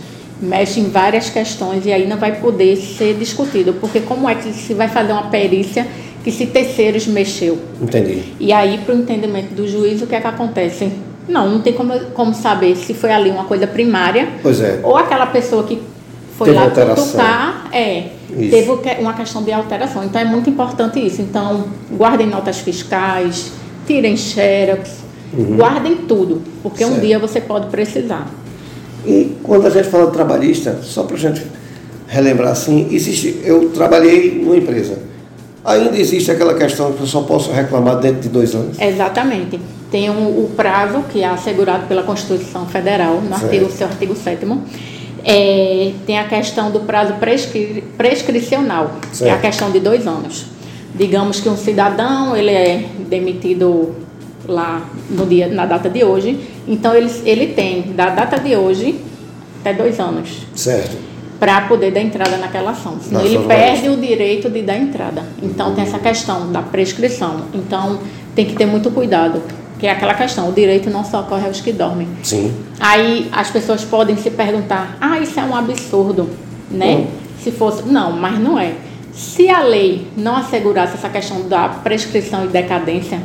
mexe 0.41 0.79
em 0.79 0.89
várias 0.89 1.29
questões 1.29 1.85
e 1.85 1.91
aí 1.91 2.07
não 2.07 2.17
vai 2.17 2.39
poder 2.39 2.77
ser 2.77 3.15
discutido, 3.15 3.73
porque 3.73 3.99
como 3.99 4.29
é 4.29 4.35
que 4.35 4.51
se 4.53 4.73
vai 4.73 4.87
fazer 4.87 5.11
uma 5.11 5.29
perícia 5.29 5.85
que 6.23 6.31
se 6.31 6.45
terceiros 6.45 7.07
mexeu? 7.07 7.57
Entendi. 7.81 8.23
E 8.39 8.51
aí, 8.51 8.79
para 8.79 8.95
o 8.95 8.97
entendimento 8.97 9.53
do 9.53 9.67
juiz, 9.67 10.01
o 10.01 10.07
que 10.07 10.15
é 10.15 10.21
que 10.21 10.27
acontece? 10.27 10.91
Não, 11.27 11.49
não 11.49 11.61
tem 11.61 11.73
como, 11.73 11.97
como 12.13 12.33
saber 12.33 12.75
se 12.75 12.93
foi 12.93 13.11
ali 13.11 13.29
uma 13.29 13.45
coisa 13.45 13.67
primária 13.67 14.27
pois 14.41 14.59
é. 14.59 14.79
ou 14.83 14.97
aquela 14.97 15.27
pessoa 15.27 15.63
que 15.63 15.81
foi 16.37 16.47
teve 16.47 16.59
lá 16.59 16.95
tocar, 16.95 17.69
é, 17.71 18.07
isso. 18.29 18.49
teve 18.49 18.99
uma 18.99 19.13
questão 19.13 19.43
de 19.43 19.51
alteração. 19.51 20.03
Então, 20.03 20.19
é 20.19 20.25
muito 20.25 20.49
importante 20.49 20.99
isso. 20.99 21.21
Então, 21.21 21.65
guardem 21.91 22.27
notas 22.27 22.59
fiscais, 22.59 23.51
tirem 23.85 24.17
xerox, 24.17 25.01
Uhum. 25.33 25.55
Guardem 25.55 25.95
tudo, 25.95 26.41
porque 26.61 26.83
certo. 26.83 26.97
um 26.97 26.99
dia 26.99 27.17
você 27.17 27.39
pode 27.39 27.67
precisar. 27.67 28.29
E 29.05 29.35
quando 29.41 29.65
a 29.65 29.69
gente 29.69 29.87
fala 29.87 30.07
de 30.07 30.13
trabalhista, 30.13 30.79
só 30.83 31.03
para 31.03 31.15
a 31.15 31.19
gente 31.19 31.41
relembrar 32.07 32.51
assim, 32.51 32.89
existe, 32.91 33.39
eu 33.43 33.69
trabalhei 33.69 34.41
numa 34.43 34.57
empresa. 34.57 34.99
Ainda 35.63 35.97
existe 35.97 36.31
aquela 36.31 36.55
questão 36.55 36.91
que 36.93 37.01
eu 37.01 37.07
só 37.07 37.21
posso 37.21 37.51
reclamar 37.51 37.99
dentro 37.99 38.21
de 38.21 38.29
dois 38.29 38.55
anos? 38.55 38.79
Exatamente. 38.79 39.59
Tem 39.91 40.09
um, 40.09 40.43
o 40.43 40.51
prazo 40.55 41.03
que 41.11 41.21
é 41.21 41.27
assegurado 41.27 41.85
pela 41.85 42.03
Constituição 42.03 42.65
Federal, 42.65 43.21
no 43.21 43.33
artigo, 43.33 43.69
seu 43.69 43.87
artigo 43.87 44.15
7 44.15 44.45
é, 45.23 45.91
tem 46.05 46.17
a 46.17 46.27
questão 46.27 46.71
do 46.71 46.79
prazo 46.81 47.13
prescri, 47.15 47.83
prescricional, 47.97 48.91
certo. 49.11 49.23
que 49.23 49.29
é 49.29 49.31
a 49.33 49.37
questão 49.37 49.71
de 49.71 49.79
dois 49.79 50.07
anos. 50.07 50.47
Digamos 50.95 51.39
que 51.39 51.47
um 51.47 51.57
cidadão 51.57 52.35
ele 52.35 52.51
é 52.51 52.85
demitido 53.07 53.95
lá 54.47 54.89
no 55.09 55.25
dia, 55.25 55.47
na 55.47 55.65
data 55.65 55.89
de 55.89 56.03
hoje. 56.03 56.39
Então 56.67 56.95
ele, 56.95 57.11
ele 57.23 57.47
tem 57.53 57.93
da 57.93 58.09
data 58.09 58.39
de 58.39 58.55
hoje 58.55 58.99
até 59.59 59.73
dois 59.73 59.99
anos. 59.99 60.29
Certo. 60.55 61.10
Para 61.41 61.62
poder 61.62 61.89
dar 61.89 62.01
entrada 62.01 62.38
naquela 62.38 62.69
ação. 62.69 63.00
Senão 63.01 63.25
ele 63.25 63.39
perde 63.48 63.89
o 63.89 63.98
direito 63.98 64.48
de 64.48 64.62
dar 64.62 64.77
entrada. 64.77 65.24
Então 65.41 65.74
tem 65.74 65.83
essa 65.83 65.98
questão 65.98 66.51
da 66.51 66.61
prescrição. 66.61 67.46
Então 67.51 67.98
tem 68.35 68.46
que 68.46 68.53
ter 68.53 68.68
muito 68.68 68.92
cuidado. 68.92 69.42
Que 69.79 69.87
é 69.87 69.92
aquela 69.92 70.13
questão, 70.13 70.48
o 70.48 70.51
direito 70.53 70.92
não 70.92 71.03
só 71.03 71.22
ocorre 71.22 71.48
aos 71.48 71.59
que 71.59 71.74
dormem. 71.74 72.07
Sim. 72.22 72.53
Aí 72.79 73.27
as 73.31 73.50
pessoas 73.50 73.83
podem 73.83 74.15
se 74.15 74.29
perguntar, 74.29 74.96
ah, 75.01 75.18
isso 75.18 75.39
é 75.39 75.44
um 75.44 75.55
absurdo, 75.55 76.29
né? 76.70 76.98
Hum. 76.98 77.07
Se 77.44 77.50
fosse. 77.50 77.81
Não, 77.87 78.11
mas 78.11 78.37
não 78.37 78.59
é. 78.59 78.75
Se 79.11 79.50
a 79.50 79.63
lei 79.63 80.07
não 80.15 80.35
assegurasse 80.37 80.94
essa 80.94 81.09
questão 81.09 81.50
da 81.50 81.68
prescrição 81.68 82.46
e 82.46 82.50
decadência, 82.50 83.20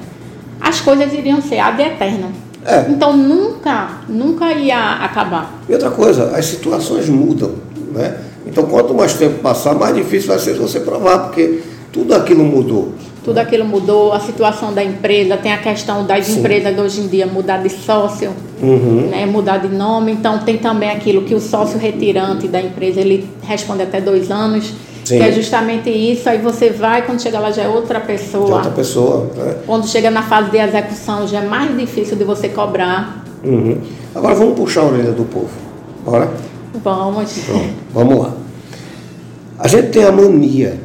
as 0.59 0.81
coisas 0.81 1.12
iriam 1.12 1.43
ser 1.43 1.59
ad 1.59 1.83
eterno. 1.83 2.33
É. 2.64 2.87
Então 2.88 3.14
nunca, 3.17 4.01
nunca 4.09 4.53
ia 4.53 4.95
acabar. 4.95 5.61
E 5.69 5.73
outra 5.75 5.90
coisa, 5.90 6.37
as 6.37 6.47
situações 6.47 7.09
mudam, 7.09 7.55
né? 7.97 8.17
Então 8.47 8.65
quanto 8.65 8.95
mais 8.95 9.15
tempo 9.15 9.41
passar, 9.41 9.75
mais 9.75 9.95
difícil 9.95 10.29
vai 10.29 10.39
ser 10.39 10.55
você 10.55 10.81
provar, 10.81 11.19
porque 11.21 11.61
tudo 11.93 12.15
aquilo 12.15 12.45
mudou. 12.45 12.93
Tudo 13.25 13.39
aquilo 13.39 13.65
mudou, 13.65 14.13
a 14.13 14.21
situação 14.21 14.73
da 14.73 14.85
empresa, 14.85 15.37
tem 15.37 15.53
a 15.53 15.59
questão 15.59 16.07
das 16.07 16.27
Sim. 16.27 16.39
empresas 16.39 16.79
hoje 16.79 17.01
em 17.01 17.09
dia 17.09 17.27
mudar 17.27 17.57
de 17.57 17.69
sócio, 17.71 18.31
uhum. 18.63 19.09
né, 19.11 19.27
mudar 19.27 19.57
de 19.57 19.69
nome, 19.75 20.13
então 20.13 20.39
tem 20.39 20.59
também 20.59 20.91
aquilo 20.91 21.23
que 21.23 21.35
o 21.35 21.41
sócio 21.41 21.77
retirante 21.77 22.47
da 22.47 22.61
empresa, 22.61 23.01
ele 23.01 23.29
responde 23.43 23.83
até 23.83 24.01
dois 24.01 24.31
anos. 24.31 24.73
Sim. 25.05 25.19
Que 25.19 25.23
é 25.23 25.33
justamente 25.33 25.89
isso, 25.89 26.29
aí 26.29 26.39
você 26.39 26.71
vai, 26.71 27.07
quando 27.07 27.23
chega 27.23 27.39
lá 27.39 27.53
já 27.53 27.63
é 27.63 27.69
outra 27.69 28.01
pessoa. 28.01 28.47
Já 28.47 28.53
é 28.53 28.57
outra 28.57 28.71
pessoa. 28.73 29.31
Né? 29.37 29.57
Quando 29.65 29.87
chega 29.87 30.11
na 30.11 30.23
fase 30.23 30.51
de 30.51 30.59
execução 30.59 31.27
já 31.29 31.43
é 31.43 31.47
mais 31.47 31.77
difícil 31.77 32.17
de 32.17 32.25
você 32.25 32.49
cobrar. 32.49 33.25
Uhum. 33.45 33.79
Agora 34.15 34.35
vamos 34.35 34.59
puxar 34.59 34.81
a 34.81 34.87
orelha 34.87 35.13
do 35.13 35.25
povo. 35.25 35.51
Bora? 36.05 36.29
Vamos. 36.83 37.39
Então, 37.39 37.62
vamos 37.93 38.19
lá. 38.19 38.35
A 39.59 39.69
gente 39.69 39.89
tem 39.89 40.05
a 40.05 40.12
mania, 40.12 40.79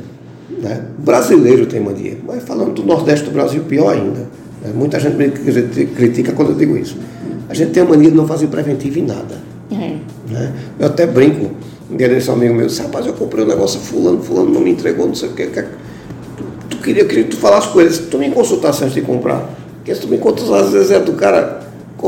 né? 0.49 0.85
o 0.97 1.01
brasileiro 1.01 1.65
tem 1.65 1.79
mania, 1.79 2.17
mas 2.25 2.43
falando 2.43 2.73
do 2.73 2.83
Nordeste 2.83 3.25
do 3.25 3.31
Brasil, 3.31 3.63
pior 3.63 3.93
ainda. 3.93 4.27
Né? 4.61 4.71
Muita 4.73 4.99
gente 4.99 5.15
me 5.15 5.29
critica 5.29 6.31
quando 6.31 6.49
eu 6.49 6.55
digo 6.55 6.77
isso. 6.77 6.97
A 7.49 7.53
gente 7.53 7.71
tem 7.71 7.83
a 7.83 7.85
mania 7.85 8.09
de 8.09 8.15
não 8.15 8.27
fazer 8.27 8.47
preventivo 8.47 8.99
em 8.99 9.05
nada. 9.05 9.37
É. 9.71 9.97
Né? 10.31 10.53
Eu 10.79 10.87
até 10.87 11.05
brinco 11.05 11.51
um 11.91 11.97
dia 11.97 12.07
desse 12.07 12.31
amigo 12.31 12.55
meu 12.55 12.67
disse, 12.67 12.81
rapaz, 12.81 13.05
eu 13.05 13.13
comprei 13.13 13.43
um 13.43 13.47
negócio, 13.47 13.77
fulano, 13.79 14.23
fulano 14.23 14.49
não 14.49 14.61
me 14.61 14.71
entregou, 14.71 15.07
não 15.07 15.15
sei 15.15 15.27
o 15.27 15.33
que. 15.33 15.45
Tu, 15.45 15.63
tu 16.69 16.77
queria, 16.77 17.03
queria 17.03 17.25
que 17.25 17.31
tu 17.31 17.37
falasse 17.37 17.67
com 17.67 17.81
eles, 17.81 17.99
tu 17.99 18.17
me 18.17 18.31
consultasse 18.31 18.83
antes 18.83 18.95
de 18.95 19.01
comprar. 19.01 19.49
Porque 19.75 19.93
se 19.93 19.99
tu 19.99 20.07
me 20.07 20.17
consultas, 20.17 20.51
às 20.51 20.71
vezes 20.71 20.91
é 20.91 20.99
do 21.01 21.13
cara, 21.13 21.59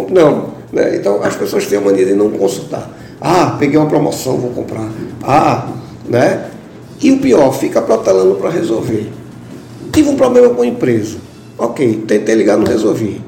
não. 0.10 0.54
Né? 0.72 0.96
Então 0.96 1.22
as 1.22 1.36
pessoas 1.36 1.68
têm 1.68 1.78
a 1.78 1.82
mania 1.82 2.06
de 2.06 2.14
não 2.14 2.30
consultar. 2.32 2.90
Ah, 3.26 3.56
peguei 3.58 3.80
uma 3.80 3.88
promoção, 3.88 4.38
vou 4.38 4.52
comprar. 4.52 4.86
Ah, 5.24 5.70
né? 6.06 6.50
E 7.02 7.10
o 7.10 7.20
pior, 7.20 7.54
fica 7.54 7.82
protelando 7.82 8.36
para 8.36 8.50
resolver. 8.50 9.10
Tive 9.94 10.10
um 10.10 10.18
problema 10.18 10.50
com 10.50 10.62
a 10.62 10.68
empresa. 10.68 11.20
Ok, 11.58 12.04
tentei 12.06 12.36
ligar, 12.36 12.58
não 12.58 12.66
resolvi. 12.66 13.22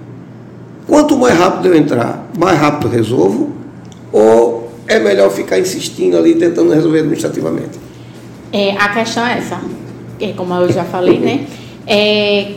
Quanto 0.85 1.17
mais 1.17 1.37
rápido 1.37 1.69
eu 1.69 1.75
entrar, 1.75 2.27
mais 2.37 2.59
rápido 2.59 2.89
resolvo, 2.89 3.51
ou 4.11 4.69
é 4.85 4.99
melhor 4.99 5.31
ficar 5.31 5.59
insistindo 5.59 6.17
ali, 6.17 6.35
tentando 6.35 6.73
resolver 6.73 6.99
administrativamente? 6.99 7.79
É, 8.51 8.71
a 8.71 8.89
questão 8.89 9.25
é 9.25 9.37
essa, 9.37 9.61
é, 10.19 10.33
como 10.33 10.53
eu 10.55 10.71
já 10.73 10.83
falei, 10.83 11.19
né? 11.19 11.47
É, 11.87 12.51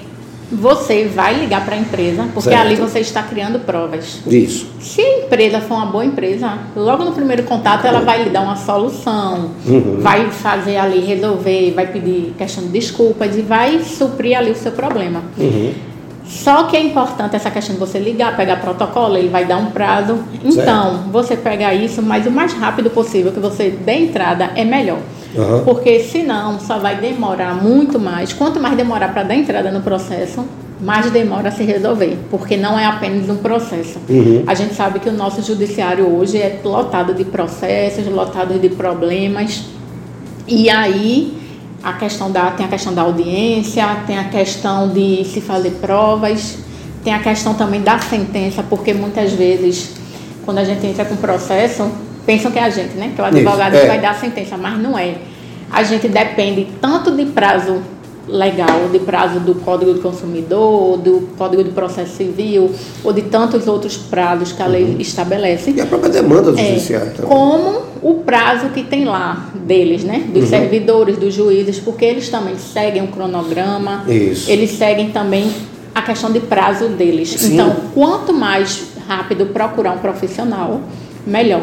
você 0.51 1.05
vai 1.05 1.35
ligar 1.35 1.65
para 1.65 1.77
a 1.77 1.79
empresa, 1.79 2.29
porque 2.33 2.51
certo. 2.51 2.67
ali 2.67 2.77
você 2.77 3.01
está 3.01 3.23
criando 3.23 3.61
provas. 3.61 4.21
Isso. 4.27 4.67
Se 4.81 5.01
a 5.01 5.19
empresa 5.25 5.61
for 5.61 5.75
uma 5.75 5.87
boa 5.87 6.05
empresa, 6.05 6.59
logo 6.75 7.05
no 7.05 7.13
primeiro 7.13 7.43
contato 7.43 7.87
ela 7.87 8.01
vai 8.01 8.25
lhe 8.25 8.31
dar 8.31 8.43
uma 8.43 8.57
solução, 8.57 9.51
uhum. 9.67 9.99
vai 10.01 10.31
fazer 10.31 10.77
ali, 10.77 11.01
resolver, 11.01 11.73
vai 11.73 11.87
pedir 11.87 12.35
questão 12.39 12.65
de 12.65 12.71
desculpas 12.71 13.37
e 13.37 13.43
vai 13.43 13.81
suprir 13.81 14.37
ali 14.37 14.51
o 14.51 14.57
seu 14.57 14.73
problema. 14.73 15.23
Uhum. 15.37 15.73
Só 16.29 16.64
que 16.64 16.77
é 16.77 16.83
importante 16.83 17.35
essa 17.35 17.51
questão 17.51 17.75
de 17.75 17.81
você 17.81 17.99
ligar, 17.99 18.37
pegar 18.37 18.57
protocolo, 18.57 19.17
ele 19.17 19.29
vai 19.29 19.47
dar 19.47 19.57
um 19.57 19.71
prazo. 19.71 20.19
Então, 20.45 20.91
certo. 20.91 21.11
você 21.11 21.37
pega 21.37 21.73
isso, 21.73 22.03
mas 22.03 22.27
o 22.27 22.31
mais 22.31 22.53
rápido 22.53 22.91
possível 22.91 23.33
que 23.33 23.41
você 23.41 23.71
dê 23.71 23.95
entrada 23.95 24.51
é 24.55 24.64
melhor. 24.64 24.99
Uhum. 25.35 25.64
Porque 25.64 26.01
senão 26.01 26.61
só 26.61 26.79
vai 26.79 26.97
demorar 26.97 27.55
muito 27.55 27.99
mais. 27.99 28.33
Quanto 28.35 28.61
mais 28.61 28.77
demorar 28.77 29.12
para 29.12 29.23
dar 29.23 29.35
entrada 29.35 29.71
no 29.71 29.81
processo, 29.81 30.45
mais 30.81 31.11
demora 31.11 31.49
a 31.49 31.53
se 31.53 31.64
resolver, 31.64 32.19
porque 32.31 32.57
não 32.57 32.79
é 32.79 32.85
apenas 32.85 33.29
um 33.31 33.37
processo. 33.37 33.99
Uhum. 34.09 34.45
A 34.47 34.55
gente 34.55 34.75
sabe 34.75 35.01
que 35.01 35.09
o 35.09 35.12
nosso 35.12 35.43
judiciário 35.43 36.14
hoje 36.14 36.37
é 36.37 36.61
lotado 36.62 37.14
de 37.14 37.25
processos, 37.25 38.07
lotado 38.07 38.59
de 38.59 38.69
problemas. 38.69 39.64
E 40.47 40.69
aí 40.69 41.38
a 41.83 41.93
questão 41.95 42.31
da, 42.31 42.51
tem 42.51 42.67
a 42.67 42.69
questão 42.69 42.93
da 42.93 43.03
audiência, 43.03 43.87
tem 44.07 44.19
a 44.19 44.25
questão 44.25 44.88
de 44.88 45.25
se 45.25 45.41
fazer 45.41 45.71
provas, 45.81 46.59
tem 47.05 47.14
a 47.14 47.21
questão 47.21 47.55
também 47.55 47.81
da 47.81 47.99
sentença, 47.99 48.62
porque 48.62 48.93
muitas 48.93 49.33
vezes, 49.33 49.95
quando 50.45 50.59
a 50.59 50.64
gente 50.64 50.85
entra 50.87 51.05
com 51.05 51.17
processo, 51.17 51.91
pensam 52.27 52.51
que 52.51 52.59
é 52.59 52.64
a 52.64 52.71
gente, 52.71 52.95
né? 52.95 53.12
Que 53.14 53.21
é 53.21 53.25
o 53.25 53.27
advogado 53.27 53.75
Isso, 53.75 53.85
é. 53.85 53.87
vai 53.87 54.01
dar 54.01 54.11
a 54.11 54.14
sentença, 54.14 54.57
mas 54.57 54.79
não 54.79 54.99
é. 54.99 55.14
A 55.71 55.83
gente 55.83 56.09
depende 56.09 56.67
tanto 56.81 57.14
de 57.14 57.27
prazo 57.27 57.81
legal, 58.29 58.88
de 58.93 58.99
prazo 58.99 59.41
do 59.41 59.55
Código 59.55 59.95
do 59.95 60.01
Consumidor, 60.01 60.99
do 60.99 61.29
Código 61.37 61.64
de 61.64 61.71
Processo 61.71 62.17
Civil, 62.17 62.71
ou 63.03 63.12
de 63.12 63.23
tantos 63.23 63.67
outros 63.67 63.97
prazos 63.97 64.53
que 64.53 64.62
a 64.62 64.67
lei 64.67 64.85
uhum. 64.85 65.01
estabelece. 65.01 65.71
E 65.71 65.81
a 65.81 65.87
própria 65.87 66.11
demanda 66.11 66.53
do 66.53 66.59
é, 66.59 66.64
judiciário 66.64 67.12
também. 67.12 67.31
Como 67.31 67.83
o 68.03 68.14
prazo 68.25 68.69
que 68.69 68.83
tem 68.83 69.05
lá 69.05 69.51
deles, 69.55 70.05
né? 70.05 70.25
Dos 70.33 70.45
uhum. 70.45 70.49
servidores, 70.49 71.17
dos 71.17 71.35
juízes, 71.35 71.79
porque 71.79 72.05
eles 72.05 72.29
também 72.29 72.57
seguem 72.59 73.03
o 73.03 73.09
cronograma, 73.09 74.05
Isso. 74.07 74.51
eles 74.51 74.71
seguem 74.73 75.11
também 75.11 75.51
a 75.95 76.03
questão 76.03 76.31
de 76.31 76.41
prazo 76.41 76.88
deles. 76.88 77.31
Sim. 77.31 77.55
Então, 77.55 77.75
quanto 77.95 78.33
mais 78.33 78.88
rápido 79.09 79.47
procurar 79.47 79.93
um 79.93 79.99
profissional, 79.99 80.81
melhor. 81.27 81.62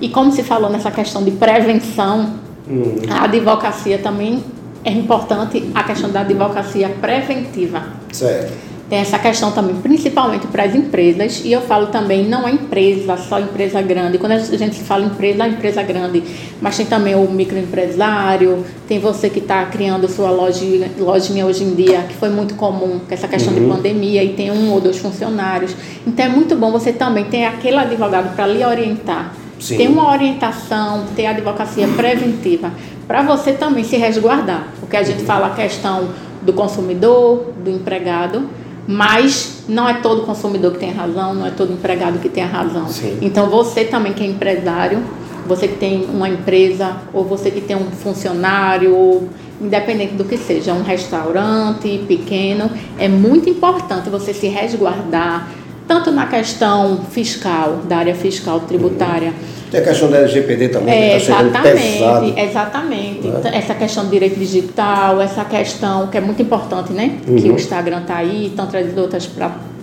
E 0.00 0.08
como 0.08 0.32
se 0.32 0.42
falou 0.42 0.70
nessa 0.70 0.90
questão 0.90 1.22
de 1.22 1.30
prevenção, 1.30 2.34
uhum. 2.68 2.96
a 3.08 3.24
advocacia 3.24 3.98
também 3.98 4.42
é 4.86 4.92
importante 4.92 5.68
a 5.74 5.82
questão 5.82 6.10
da 6.10 6.20
advocacia 6.20 6.88
preventiva. 6.88 7.82
Certo. 8.12 8.52
Tem 8.88 9.00
essa 9.00 9.18
questão 9.18 9.50
também, 9.50 9.74
principalmente 9.74 10.46
para 10.46 10.62
as 10.62 10.72
empresas, 10.72 11.42
e 11.44 11.50
eu 11.50 11.60
falo 11.60 11.88
também, 11.88 12.24
não 12.24 12.46
é 12.46 12.52
empresa, 12.52 13.16
só 13.16 13.40
empresa 13.40 13.82
grande. 13.82 14.16
Quando 14.16 14.30
a 14.30 14.38
gente 14.38 14.78
fala 14.78 15.04
empresa, 15.04 15.44
é 15.44 15.48
empresa 15.48 15.82
grande, 15.82 16.22
mas 16.60 16.76
tem 16.76 16.86
também 16.86 17.16
o 17.16 17.28
microempresário, 17.28 18.64
tem 18.86 19.00
você 19.00 19.28
que 19.28 19.40
está 19.40 19.66
criando 19.66 20.08
sua 20.08 20.30
lojinha, 20.30 20.88
lojinha 21.00 21.44
hoje 21.44 21.64
em 21.64 21.74
dia, 21.74 22.02
que 22.02 22.14
foi 22.14 22.28
muito 22.28 22.54
comum, 22.54 23.00
com 23.00 23.12
essa 23.12 23.26
questão 23.26 23.52
uhum. 23.52 23.64
de 23.64 23.74
pandemia, 23.74 24.22
e 24.22 24.34
tem 24.34 24.52
um 24.52 24.70
ou 24.70 24.80
dois 24.80 24.98
funcionários. 24.98 25.74
Então 26.06 26.24
é 26.24 26.28
muito 26.28 26.54
bom 26.54 26.70
você 26.70 26.92
também 26.92 27.24
ter 27.24 27.44
aquele 27.44 27.78
advogado 27.78 28.36
para 28.36 28.46
lhe 28.46 28.64
orientar. 28.64 29.34
Sim. 29.58 29.78
Ter 29.78 29.88
uma 29.88 30.12
orientação, 30.12 31.06
ter 31.16 31.26
advocacia 31.26 31.88
preventiva, 31.88 32.70
para 33.08 33.22
você 33.22 33.52
também 33.52 33.82
se 33.82 33.96
resguardar. 33.96 34.68
Porque 34.86 34.96
a 34.96 35.02
gente 35.02 35.24
fala 35.24 35.48
a 35.48 35.50
questão 35.50 36.10
do 36.42 36.52
consumidor, 36.52 37.52
do 37.62 37.68
empregado, 37.68 38.48
mas 38.86 39.64
não 39.68 39.88
é 39.88 39.94
todo 39.94 40.22
consumidor 40.22 40.72
que 40.72 40.78
tem 40.78 40.92
razão, 40.92 41.34
não 41.34 41.44
é 41.44 41.50
todo 41.50 41.72
empregado 41.72 42.20
que 42.20 42.28
tem 42.28 42.44
a 42.44 42.46
razão. 42.46 42.88
Sim. 42.88 43.18
Então 43.20 43.50
você 43.50 43.84
também 43.84 44.12
que 44.12 44.22
é 44.22 44.26
empresário, 44.28 45.02
você 45.44 45.66
que 45.66 45.76
tem 45.76 46.04
uma 46.04 46.28
empresa, 46.28 46.98
ou 47.12 47.24
você 47.24 47.50
que 47.50 47.60
tem 47.60 47.76
um 47.76 47.90
funcionário, 47.90 48.94
ou 48.94 49.28
independente 49.60 50.14
do 50.14 50.24
que 50.24 50.36
seja, 50.36 50.72
um 50.72 50.82
restaurante 50.82 52.04
pequeno, 52.06 52.70
é 52.96 53.08
muito 53.08 53.50
importante 53.50 54.08
você 54.08 54.32
se 54.32 54.46
resguardar, 54.46 55.48
tanto 55.88 56.12
na 56.12 56.26
questão 56.26 57.00
fiscal, 57.10 57.80
da 57.88 57.96
área 57.98 58.14
fiscal 58.14 58.60
tributária. 58.60 59.30
Uhum. 59.30 59.55
Tem 59.70 59.80
a 59.80 59.84
questão 59.84 60.10
da 60.10 60.18
LGPD 60.18 60.68
também, 60.68 60.94
é, 60.94 61.10
que 61.10 61.16
está 61.16 61.34
chegando 61.34 61.62
pesado. 61.62 62.34
Exatamente. 62.38 63.28
É? 63.28 63.58
Essa 63.58 63.74
questão 63.74 64.04
do 64.04 64.10
direito 64.10 64.38
digital, 64.38 65.20
essa 65.20 65.44
questão 65.44 66.06
que 66.06 66.16
é 66.16 66.20
muito 66.20 66.40
importante, 66.40 66.92
né? 66.92 67.18
Uhum. 67.26 67.36
Que 67.36 67.50
o 67.50 67.54
Instagram 67.54 68.02
está 68.02 68.16
aí, 68.16 68.46
estão 68.46 68.66
trazendo 68.66 69.00
outras 69.00 69.28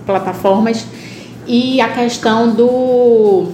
plataformas. 0.06 0.86
E 1.46 1.82
a 1.82 1.90
questão 1.90 2.54
do 2.54 3.48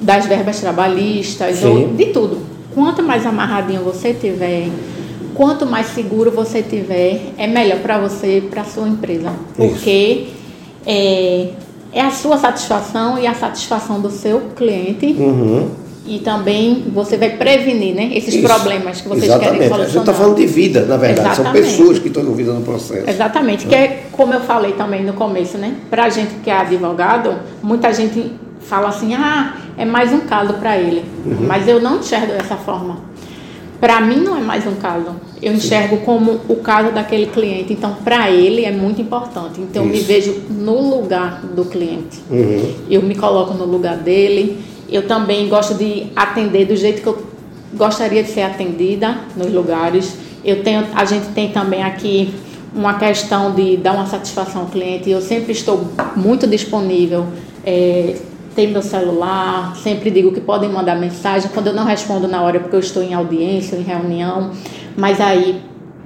das 0.00 0.26
verbas 0.26 0.60
trabalhistas, 0.60 1.64
ou 1.64 1.88
de 1.88 2.06
tudo. 2.06 2.38
Quanto 2.74 3.02
mais 3.02 3.24
amarradinho 3.24 3.82
você 3.82 4.12
tiver, 4.12 4.68
quanto 5.34 5.64
mais 5.64 5.86
seguro 5.88 6.30
você 6.30 6.62
tiver, 6.62 7.32
é 7.38 7.46
melhor 7.46 7.78
para 7.78 7.98
você, 7.98 8.42
para 8.50 8.62
a 8.62 8.64
sua 8.64 8.86
empresa. 8.86 9.32
Porque 9.56 10.26
é, 10.86 11.48
é, 11.94 12.00
a 12.00 12.10
sua 12.10 12.36
satisfação 12.36 13.16
e 13.18 13.26
a 13.26 13.34
satisfação 13.34 14.00
do 14.00 14.10
seu 14.10 14.40
cliente. 14.56 15.06
Uhum. 15.06 15.70
E 16.06 16.18
também 16.18 16.84
você 16.92 17.16
vai 17.16 17.30
prevenir 17.30 17.94
né, 17.94 18.10
esses 18.12 18.34
Isso. 18.34 18.46
problemas 18.46 19.00
que 19.00 19.08
vocês 19.08 19.24
Exatamente. 19.24 19.52
querem 19.52 19.68
solucionar. 19.68 19.86
A 19.86 19.90
gente 19.90 20.00
está 20.00 20.12
falando 20.12 20.36
de 20.36 20.46
vida, 20.46 20.84
na 20.84 20.98
verdade. 20.98 21.28
Exatamente. 21.30 21.64
São 21.64 21.78
pessoas 21.78 21.98
que 21.98 22.08
estão 22.08 22.22
envolvidas 22.22 22.54
no 22.54 22.60
processo. 22.60 23.08
Exatamente. 23.08 23.66
Que 23.66 23.74
é, 23.74 24.02
como 24.12 24.34
eu 24.34 24.40
falei 24.40 24.72
também 24.72 25.02
no 25.02 25.14
começo, 25.14 25.56
né? 25.56 25.76
Para 25.88 26.04
a 26.04 26.08
gente 26.10 26.34
que 26.42 26.50
é 26.50 26.58
advogado, 26.58 27.36
muita 27.62 27.90
gente 27.90 28.32
fala 28.60 28.88
assim, 28.88 29.14
ah, 29.14 29.56
é 29.78 29.86
mais 29.86 30.12
um 30.12 30.20
caso 30.20 30.54
para 30.54 30.76
ele. 30.76 31.04
Uhum. 31.24 31.46
Mas 31.46 31.66
eu 31.66 31.80
não 31.80 32.00
enxergo 32.00 32.32
dessa 32.32 32.56
forma. 32.56 32.98
Para 33.80 34.00
mim 34.00 34.16
não 34.16 34.36
é 34.36 34.40
mais 34.40 34.66
um 34.66 34.74
caso. 34.76 35.16
Eu 35.42 35.52
enxergo 35.52 35.98
como 35.98 36.40
o 36.48 36.56
caso 36.56 36.92
daquele 36.92 37.26
cliente. 37.26 37.72
Então, 37.72 37.96
para 38.04 38.30
ele 38.30 38.64
é 38.64 38.72
muito 38.72 39.00
importante. 39.00 39.60
Então, 39.60 39.84
Isso. 39.84 39.94
eu 39.94 39.98
me 39.98 40.00
vejo 40.00 40.42
no 40.50 40.96
lugar 40.96 41.42
do 41.42 41.64
cliente. 41.64 42.20
Uhum. 42.30 42.74
Eu 42.88 43.02
me 43.02 43.14
coloco 43.14 43.54
no 43.54 43.64
lugar 43.64 43.96
dele. 43.96 44.58
Eu 44.88 45.06
também 45.06 45.48
gosto 45.48 45.74
de 45.74 46.06
atender 46.14 46.66
do 46.66 46.76
jeito 46.76 47.02
que 47.02 47.06
eu 47.06 47.26
gostaria 47.74 48.22
de 48.22 48.30
ser 48.30 48.42
atendida 48.42 49.18
nos 49.36 49.52
lugares. 49.52 50.16
Eu 50.44 50.62
tenho, 50.62 50.86
a 50.94 51.04
gente 51.04 51.26
tem 51.28 51.50
também 51.50 51.82
aqui 51.82 52.32
uma 52.74 52.94
questão 52.94 53.52
de 53.52 53.76
dar 53.76 53.92
uma 53.94 54.06
satisfação 54.06 54.62
ao 54.62 54.66
cliente. 54.68 55.10
Eu 55.10 55.20
sempre 55.20 55.52
estou 55.52 55.88
muito 56.16 56.46
disponível. 56.46 57.26
É, 57.64 58.16
tem 58.54 58.68
meu 58.68 58.82
celular, 58.82 59.76
sempre 59.76 60.10
digo 60.10 60.32
que 60.32 60.40
podem 60.40 60.70
mandar 60.70 60.94
mensagem. 60.94 61.50
Quando 61.52 61.68
eu 61.68 61.74
não 61.74 61.84
respondo 61.84 62.28
na 62.28 62.42
hora, 62.42 62.60
porque 62.60 62.76
eu 62.76 62.80
estou 62.80 63.02
em 63.02 63.12
audiência, 63.12 63.76
em 63.76 63.82
reunião, 63.82 64.52
mas 64.96 65.20
aí 65.20 65.60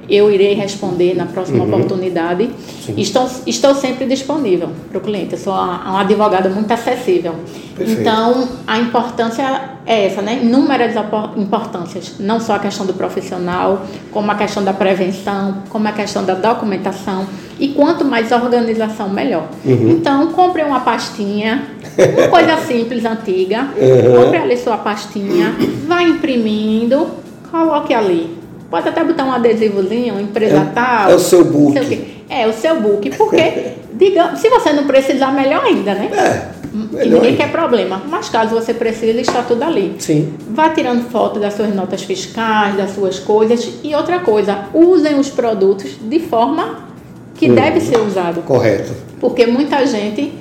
eu 0.08 0.30
irei 0.30 0.54
responder 0.54 1.14
na 1.14 1.26
próxima 1.26 1.64
uhum. 1.64 1.68
oportunidade. 1.68 2.48
Estou, 2.96 3.28
estou 3.46 3.74
sempre 3.74 4.06
disponível 4.06 4.70
para 4.88 4.98
o 4.98 5.00
cliente. 5.00 5.34
Eu 5.34 5.38
sou 5.38 5.52
uma, 5.52 5.90
uma 5.90 6.00
advogada 6.00 6.48
muito 6.48 6.72
acessível. 6.72 7.34
Perfeito. 7.76 8.00
Então, 8.00 8.48
a 8.66 8.78
importância 8.78 9.70
é 9.84 10.06
essa, 10.06 10.22
né? 10.22 10.40
Inúmeras 10.42 10.94
importâncias. 11.36 12.14
Não 12.18 12.40
só 12.40 12.54
a 12.54 12.58
questão 12.58 12.86
do 12.86 12.94
profissional, 12.94 13.82
como 14.10 14.30
a 14.30 14.34
questão 14.34 14.64
da 14.64 14.72
prevenção, 14.72 15.62
como 15.68 15.86
a 15.86 15.92
questão 15.92 16.24
da 16.24 16.34
documentação. 16.34 17.26
E 17.60 17.68
quanto 17.68 18.04
mais 18.04 18.32
organização, 18.32 19.10
melhor. 19.10 19.48
Uhum. 19.64 19.90
Então, 19.90 20.28
compre 20.28 20.62
uma 20.62 20.80
pastinha, 20.80 21.68
uma 21.98 22.28
coisa 22.28 22.56
simples, 22.66 23.04
antiga. 23.04 23.68
Uhum. 23.76 24.24
Compre 24.24 24.38
ali 24.38 24.56
sua 24.56 24.78
pastinha, 24.78 25.54
vá 25.86 26.02
imprimindo, 26.02 27.08
coloque 27.50 27.92
ali 27.92 28.37
Pode 28.70 28.88
até 28.88 29.02
botar 29.02 29.24
um 29.24 29.32
adesivozinho, 29.32 30.14
uma 30.14 30.22
empresa 30.22 30.58
é, 30.58 30.72
tal. 30.74 31.10
É 31.10 31.14
o 31.14 31.18
seu 31.18 31.44
book. 31.44 32.22
É, 32.28 32.46
o 32.46 32.52
seu 32.52 32.80
book. 32.80 33.10
Porque, 33.16 33.72
digamos, 33.94 34.40
se 34.40 34.48
você 34.50 34.72
não 34.72 34.86
precisar, 34.86 35.32
melhor 35.32 35.64
ainda, 35.64 35.94
né? 35.94 36.10
É. 36.12 36.58
Melhor 36.72 37.22
ninguém 37.22 37.36
quer 37.36 37.50
problema. 37.50 38.02
Mas 38.08 38.28
caso 38.28 38.54
você 38.54 38.74
precise, 38.74 39.20
está 39.20 39.42
tudo 39.42 39.62
ali. 39.62 39.96
Sim. 39.98 40.34
Vá 40.50 40.68
tirando 40.68 41.08
foto 41.10 41.40
das 41.40 41.54
suas 41.54 41.74
notas 41.74 42.02
fiscais, 42.02 42.76
das 42.76 42.90
suas 42.90 43.18
coisas. 43.18 43.66
E 43.82 43.94
outra 43.94 44.18
coisa, 44.20 44.64
usem 44.74 45.18
os 45.18 45.30
produtos 45.30 45.96
de 46.02 46.18
forma 46.20 46.88
que 47.34 47.50
hum, 47.50 47.54
deve 47.54 47.80
ser 47.80 47.98
usado. 47.98 48.42
Correto. 48.42 48.92
Porque 49.18 49.46
muita 49.46 49.86
gente 49.86 50.32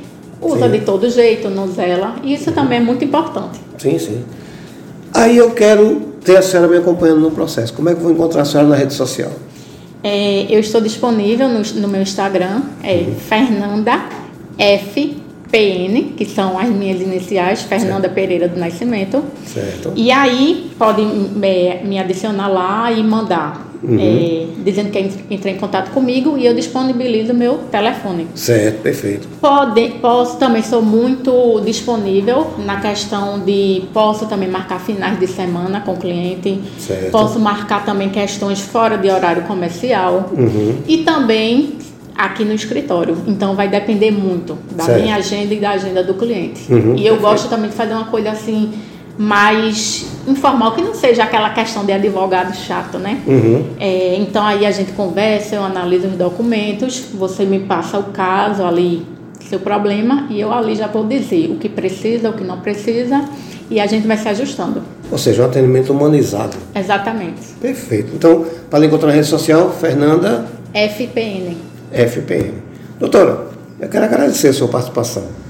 usa 0.42 0.66
sim. 0.66 0.72
de 0.72 0.86
todo 0.86 1.10
jeito, 1.10 1.50
não 1.50 1.68
zela. 1.68 2.16
E 2.24 2.34
isso 2.34 2.52
também 2.52 2.80
é 2.80 2.82
muito 2.82 3.06
importante. 3.06 3.60
Sim, 3.78 3.98
sim. 3.98 4.26
Aí 5.14 5.38
eu 5.38 5.52
quero 5.52 6.17
ter 6.28 6.36
a 6.36 6.42
senhora 6.42 6.68
me 6.68 6.76
acompanhando 6.76 7.22
no 7.22 7.32
processo. 7.32 7.74
Como 7.74 7.88
é 7.88 7.94
que 7.94 8.00
eu 8.00 8.04
vou 8.04 8.12
encontrar 8.12 8.42
a 8.42 8.46
senhora 8.46 8.68
na 8.68 8.76
rede 8.76 8.94
social? 8.94 9.32
É, 10.04 10.46
eu 10.50 10.60
estou 10.60 10.82
disponível 10.82 11.48
no, 11.48 11.62
no 11.62 11.88
meu 11.88 12.02
Instagram, 12.02 12.64
é 12.84 12.96
uhum. 12.96 13.16
Fernanda 13.16 14.04
FPN, 14.58 16.14
que 16.18 16.26
são 16.26 16.60
as 16.60 16.68
minhas 16.68 17.00
iniciais, 17.00 17.62
Fernanda 17.62 18.02
certo. 18.02 18.14
Pereira 18.14 18.50
do 18.50 18.60
Nascimento. 18.60 19.24
Certo. 19.46 19.94
E 19.96 20.12
aí 20.12 20.70
pode 20.78 21.02
me, 21.02 21.82
me 21.86 21.98
adicionar 21.98 22.50
lá 22.50 22.92
e 22.92 23.02
mandar 23.02 23.67
uhum. 23.84 23.98
é, 24.00 24.46
dizendo 24.64 24.92
que 24.92 25.34
entrar 25.34 25.52
em 25.52 25.58
contato 25.58 25.92
comigo 25.92 26.38
e 26.38 26.46
eu 26.46 26.54
disponibilizo 26.54 27.34
o 27.34 27.36
meu 27.36 27.60
telefone. 27.72 28.28
Certo, 28.36 28.82
perfeito. 28.82 29.28
Pode, 29.40 29.90
posso 30.02 30.38
também, 30.38 30.64
sou 30.64 30.82
muito 30.82 31.62
disponível 31.66 32.48
na 32.66 32.80
questão 32.80 33.40
de, 33.40 33.84
posso 33.94 34.26
também 34.26 34.50
marcar 34.50 34.80
finais 34.80 35.20
de 35.20 35.28
semana 35.28 35.82
com 35.82 35.94
o 35.94 35.98
cliente, 35.98 36.62
certo. 36.80 37.12
posso 37.12 37.40
marcar 37.40 37.86
também 37.86 38.10
questões 38.10 38.60
fora 38.60 38.98
de 38.98 39.10
horário 39.10 39.44
comercial 39.44 40.32
uhum. 40.38 40.78
e 40.88 41.00
também 41.00 41.78
aqui 42.18 42.44
no 42.44 42.54
escritório. 42.54 43.16
Então 43.28 43.56
vai 43.56 43.68
depender 43.68 44.12
muito 44.12 44.58
da 44.76 44.86
certo. 44.86 45.02
minha 45.02 45.16
agenda 45.16 45.54
e 45.54 45.60
da 45.60 45.72
agenda 45.72 46.04
do 46.04 46.16
cliente. 46.16 46.62
Uhum, 46.72 46.96
e 46.96 47.06
eu 47.06 47.14
perfeito. 47.14 47.22
gosto 47.22 47.50
também 47.50 47.70
de 47.70 47.76
fazer 47.76 47.94
uma 47.94 48.06
coisa 48.06 48.32
assim 48.32 48.74
mais 49.18 50.06
informal, 50.28 50.74
que 50.76 50.82
não 50.82 50.94
seja 50.94 51.24
aquela 51.24 51.50
questão 51.50 51.84
de 51.86 51.92
advogado 51.92 52.56
chato, 52.56 53.00
né? 53.00 53.22
Uhum. 53.26 53.66
É, 53.80 54.16
então 54.18 54.46
aí 54.46 54.66
a 54.66 54.72
gente 54.72 54.92
conversa, 54.92 55.56
eu 55.56 55.64
analiso 55.64 56.08
os 56.08 56.14
documentos, 56.14 57.06
você 57.14 57.44
me 57.44 57.60
passa 57.60 57.98
o 57.98 58.04
caso 58.04 58.64
ali, 58.64 59.06
seu 59.50 59.60
problema, 59.60 60.28
e 60.30 60.40
eu 60.40 60.54
ali 60.54 60.76
já 60.76 60.88
vou 60.88 61.06
dizer 61.06 61.50
o 61.52 61.56
que 61.56 61.68
precisa, 61.68 62.30
o 62.30 62.34
que 62.34 62.44
não 62.44 62.60
precisa, 62.60 63.24
e 63.72 63.80
a 63.80 63.88
gente 63.88 64.06
vai 64.06 64.18
se 64.18 64.30
ajustando. 64.30 64.84
Ou 65.12 65.18
seja, 65.18 65.44
um 65.44 65.46
atendimento 65.46 65.92
humanizado. 65.92 66.56
Exatamente. 66.76 67.54
Perfeito. 67.60 68.12
Então, 68.14 68.46
para 68.70 68.86
encontrar 68.86 69.08
na 69.08 69.14
rede 69.14 69.28
social, 69.28 69.72
Fernanda. 69.72 70.46
FPN. 70.74 71.58
FPN. 71.92 72.54
Doutora, 73.00 73.48
eu 73.80 73.90
quero 73.90 74.06
agradecer 74.06 74.50
a 74.50 74.54
sua 74.54 74.68
participação 74.68 75.47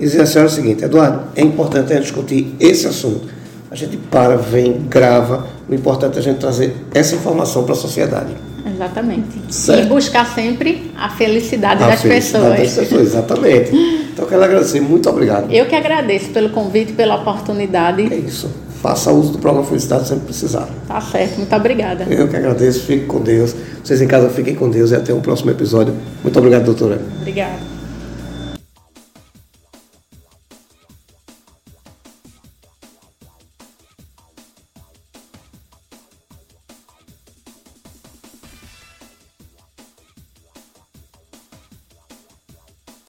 e 0.00 0.04
dizer 0.04 0.22
a 0.22 0.26
senhora 0.26 0.50
o 0.50 0.52
seguinte, 0.52 0.82
Eduardo, 0.82 1.24
é 1.36 1.42
importante 1.42 1.92
a 1.92 1.96
gente 1.96 2.04
discutir 2.04 2.56
esse 2.58 2.86
assunto. 2.86 3.28
A 3.70 3.76
gente 3.76 3.98
para, 3.98 4.36
vem, 4.36 4.86
grava. 4.88 5.46
O 5.68 5.74
importante 5.74 6.16
é 6.16 6.20
a 6.20 6.22
gente 6.22 6.38
trazer 6.38 6.74
essa 6.94 7.14
informação 7.14 7.64
para 7.64 7.74
a 7.74 7.76
sociedade. 7.76 8.34
Exatamente. 8.66 9.38
Certo. 9.50 9.84
E 9.84 9.88
buscar 9.88 10.24
sempre 10.24 10.90
a 10.96 11.10
felicidade, 11.10 11.84
a 11.84 11.88
das, 11.88 12.00
felicidade 12.00 12.56
pessoas. 12.56 12.76
das 12.76 12.88
pessoas. 12.88 13.08
Exatamente. 13.08 14.00
Então, 14.10 14.28
quero 14.28 14.42
agradecer. 14.42 14.80
Muito 14.80 15.08
obrigado. 15.08 15.50
Eu 15.50 15.64
que 15.66 15.74
agradeço 15.74 16.30
pelo 16.30 16.50
convite, 16.50 16.92
pela 16.92 17.14
oportunidade. 17.14 18.12
É 18.12 18.16
isso. 18.16 18.50
Faça 18.82 19.10
uso 19.12 19.32
do 19.32 19.38
programa 19.38 19.66
Felicidade 19.66 20.08
sempre 20.08 20.26
precisar. 20.26 20.68
Tá 20.86 21.00
certo. 21.00 21.38
Muito 21.38 21.54
obrigada. 21.54 22.04
Eu 22.04 22.28
que 22.28 22.36
agradeço. 22.36 22.80
Fique 22.80 23.06
com 23.06 23.20
Deus. 23.20 23.54
Vocês 23.82 24.02
em 24.02 24.08
casa 24.08 24.28
fiquem 24.28 24.54
com 24.54 24.68
Deus 24.68 24.90
e 24.90 24.96
até 24.96 25.14
o 25.14 25.20
próximo 25.20 25.52
episódio. 25.52 25.94
Muito 26.22 26.38
obrigado, 26.38 26.64
doutora. 26.64 27.00
Obrigada. 27.20 27.79